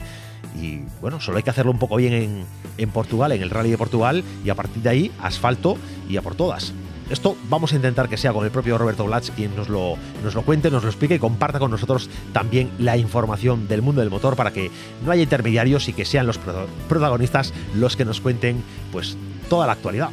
y 0.55 0.81
bueno, 1.01 1.19
solo 1.19 1.37
hay 1.37 1.43
que 1.43 1.49
hacerlo 1.49 1.71
un 1.71 1.79
poco 1.79 1.95
bien 1.95 2.13
en, 2.13 2.45
en 2.77 2.89
Portugal, 2.89 3.31
en 3.31 3.41
el 3.41 3.49
Rally 3.49 3.71
de 3.71 3.77
Portugal, 3.77 4.23
y 4.43 4.49
a 4.49 4.55
partir 4.55 4.81
de 4.83 4.89
ahí, 4.89 5.11
asfalto 5.21 5.77
y 6.09 6.17
a 6.17 6.21
por 6.21 6.35
todas. 6.35 6.73
Esto 7.09 7.37
vamos 7.49 7.71
a 7.71 7.77
intentar 7.77 8.09
que 8.09 8.17
sea 8.17 8.33
con 8.33 8.43
el 8.43 8.51
propio 8.51 8.77
Roberto 8.77 9.05
Blatch 9.05 9.29
quien 9.29 9.55
nos 9.55 9.69
lo, 9.69 9.95
nos 10.23 10.35
lo 10.35 10.41
cuente, 10.41 10.69
nos 10.69 10.83
lo 10.83 10.89
explique 10.89 11.15
y 11.15 11.19
comparta 11.19 11.57
con 11.57 11.71
nosotros 11.71 12.09
también 12.33 12.69
la 12.79 12.97
información 12.97 13.67
del 13.69 13.81
mundo 13.81 14.01
del 14.01 14.09
motor 14.09 14.35
para 14.35 14.51
que 14.51 14.69
no 15.05 15.11
haya 15.11 15.23
intermediarios 15.23 15.87
y 15.87 15.93
que 15.93 16.03
sean 16.03 16.27
los 16.27 16.37
protagonistas 16.89 17.53
los 17.75 17.95
que 17.95 18.03
nos 18.03 18.19
cuenten 18.19 18.61
pues 18.91 19.17
toda 19.49 19.67
la 19.67 19.73
actualidad. 19.73 20.09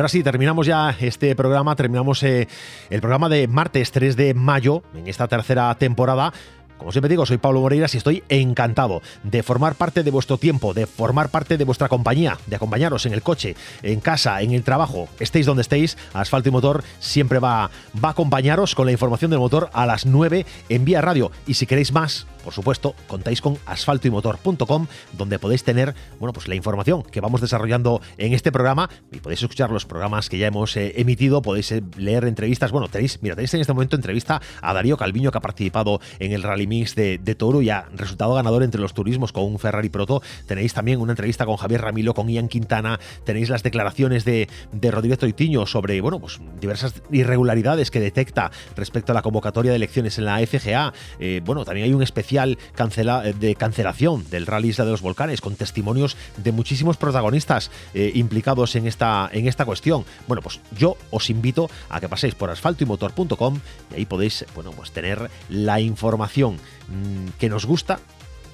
Ahora 0.00 0.08
sí, 0.08 0.22
terminamos 0.22 0.66
ya 0.66 0.96
este 0.98 1.34
programa, 1.36 1.76
terminamos 1.76 2.22
eh, 2.22 2.48
el 2.88 3.00
programa 3.00 3.28
de 3.28 3.46
martes 3.46 3.92
3 3.92 4.16
de 4.16 4.32
mayo, 4.32 4.82
en 4.94 5.06
esta 5.08 5.28
tercera 5.28 5.74
temporada. 5.74 6.32
Como 6.78 6.90
siempre 6.90 7.10
digo, 7.10 7.26
soy 7.26 7.36
Pablo 7.36 7.60
Moreiras 7.60 7.94
y 7.94 7.98
estoy 7.98 8.24
encantado 8.30 9.02
de 9.22 9.42
formar 9.42 9.74
parte 9.74 10.02
de 10.02 10.10
vuestro 10.10 10.38
tiempo, 10.38 10.72
de 10.72 10.86
formar 10.86 11.28
parte 11.28 11.58
de 11.58 11.64
vuestra 11.64 11.88
compañía, 11.88 12.38
de 12.46 12.56
acompañaros 12.56 13.04
en 13.04 13.12
el 13.12 13.20
coche, 13.20 13.54
en 13.82 14.00
casa, 14.00 14.40
en 14.40 14.52
el 14.52 14.62
trabajo, 14.62 15.06
estéis 15.18 15.44
donde 15.44 15.60
estéis, 15.60 15.98
Asfalto 16.14 16.48
y 16.48 16.52
Motor 16.52 16.82
siempre 16.98 17.38
va, 17.38 17.70
va 18.02 18.08
a 18.08 18.12
acompañaros 18.12 18.74
con 18.74 18.86
la 18.86 18.92
información 18.92 19.30
del 19.30 19.40
motor 19.40 19.68
a 19.74 19.84
las 19.84 20.06
9 20.06 20.46
en 20.70 20.84
Vía 20.86 21.02
Radio. 21.02 21.30
Y 21.46 21.54
si 21.54 21.66
queréis 21.66 21.92
más, 21.92 22.26
por 22.44 22.52
supuesto, 22.52 22.94
contáis 23.06 23.40
con 23.40 23.58
asfaltoymotor.com, 23.66 24.86
donde 25.16 25.38
podéis 25.38 25.64
tener, 25.64 25.94
bueno, 26.18 26.32
pues 26.32 26.48
la 26.48 26.54
información 26.54 27.02
que 27.02 27.20
vamos 27.20 27.40
desarrollando 27.40 28.00
en 28.18 28.32
este 28.32 28.52
programa 28.52 28.90
y 29.12 29.18
podéis 29.18 29.42
escuchar 29.42 29.70
los 29.70 29.86
programas 29.86 30.28
que 30.28 30.38
ya 30.38 30.46
hemos 30.46 30.76
eh, 30.76 30.94
emitido, 30.96 31.42
podéis 31.42 31.72
eh, 31.72 31.82
leer 31.96 32.24
entrevistas. 32.24 32.72
Bueno, 32.72 32.88
tenéis, 32.88 33.18
mira, 33.22 33.34
tenéis 33.34 33.54
en 33.54 33.60
este 33.60 33.72
momento 33.72 33.96
entrevista 33.96 34.40
a 34.60 34.72
Darío 34.74 34.96
Calviño, 34.96 35.30
que 35.30 35.38
ha 35.38 35.42
participado 35.42 36.00
en 36.18 36.32
el 36.32 36.42
Rally 36.42 36.66
Mix 36.66 36.94
de, 36.94 37.18
Toro 37.38 37.62
y 37.62 37.70
ha 37.70 37.86
resultado 37.94 38.34
ganador 38.34 38.62
entre 38.62 38.80
los 38.80 38.92
turismos 38.92 39.32
con 39.32 39.44
un 39.44 39.58
Ferrari 39.58 39.88
Proto. 39.88 40.22
Tenéis 40.46 40.74
también 40.74 41.00
una 41.00 41.12
entrevista 41.12 41.46
con 41.46 41.56
Javier 41.56 41.82
Ramilo, 41.82 42.12
con 42.14 42.28
Ian 42.28 42.48
Quintana. 42.48 42.98
Tenéis 43.24 43.48
las 43.48 43.62
declaraciones 43.62 44.24
de, 44.24 44.48
de 44.72 44.90
Rodríguez 44.90 45.18
sobre, 45.66 46.00
bueno, 46.00 46.20
pues 46.20 46.40
diversas 46.60 46.94
irregularidades 47.10 47.90
que 47.90 48.00
detecta 48.00 48.50
respecto 48.76 49.12
a 49.12 49.14
la 49.14 49.22
convocatoria 49.22 49.70
de 49.70 49.76
elecciones 49.76 50.18
en 50.18 50.24
la 50.24 50.38
FGA. 50.38 50.92
Eh, 51.18 51.40
bueno, 51.44 51.64
también 51.64 51.86
hay 51.86 51.92
un 51.92 52.02
especial 52.02 52.29
eh, 52.32 53.34
de 53.38 53.54
cancelación 53.56 54.28
del 54.30 54.46
Rally 54.46 54.68
Isla 54.68 54.84
de 54.84 54.92
los 54.92 55.02
Volcanes, 55.02 55.40
con 55.40 55.56
testimonios 55.56 56.16
de 56.36 56.52
muchísimos 56.52 56.96
protagonistas 56.96 57.70
eh, 57.94 58.12
implicados 58.14 58.76
en 58.76 58.86
esta, 58.86 59.28
en 59.32 59.48
esta 59.48 59.64
cuestión. 59.64 60.04
Bueno, 60.28 60.42
pues 60.42 60.60
yo 60.76 60.96
os 61.10 61.30
invito 61.30 61.70
a 61.88 62.00
que 62.00 62.08
paséis 62.08 62.34
por 62.34 62.50
asfaltoymotor.com 62.50 63.60
y 63.90 63.94
ahí 63.94 64.06
podéis 64.06 64.44
bueno, 64.54 64.70
pues 64.72 64.92
tener 64.92 65.30
la 65.48 65.80
información 65.80 66.56
mm, 66.88 67.38
que 67.38 67.48
nos 67.48 67.66
gusta 67.66 68.00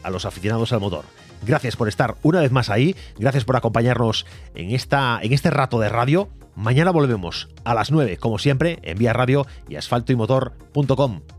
a 0.02 0.10
los 0.10 0.24
aficionados 0.24 0.72
al 0.72 0.80
motor. 0.80 1.04
Gracias 1.44 1.76
por 1.76 1.88
estar 1.88 2.16
una 2.22 2.40
vez 2.40 2.50
más 2.50 2.70
ahí, 2.70 2.96
gracias 3.18 3.44
por 3.44 3.56
acompañarnos 3.56 4.26
en, 4.54 4.70
esta, 4.70 5.18
en 5.22 5.32
este 5.32 5.50
rato 5.50 5.78
de 5.80 5.88
radio. 5.88 6.28
Mañana 6.54 6.90
volvemos 6.90 7.48
a 7.64 7.74
las 7.74 7.90
9, 7.90 8.16
como 8.16 8.38
siempre, 8.38 8.78
en 8.82 8.96
Vía 8.96 9.12
Radio 9.12 9.46
y 9.68 9.76
asfaltoymotor.com. 9.76 11.36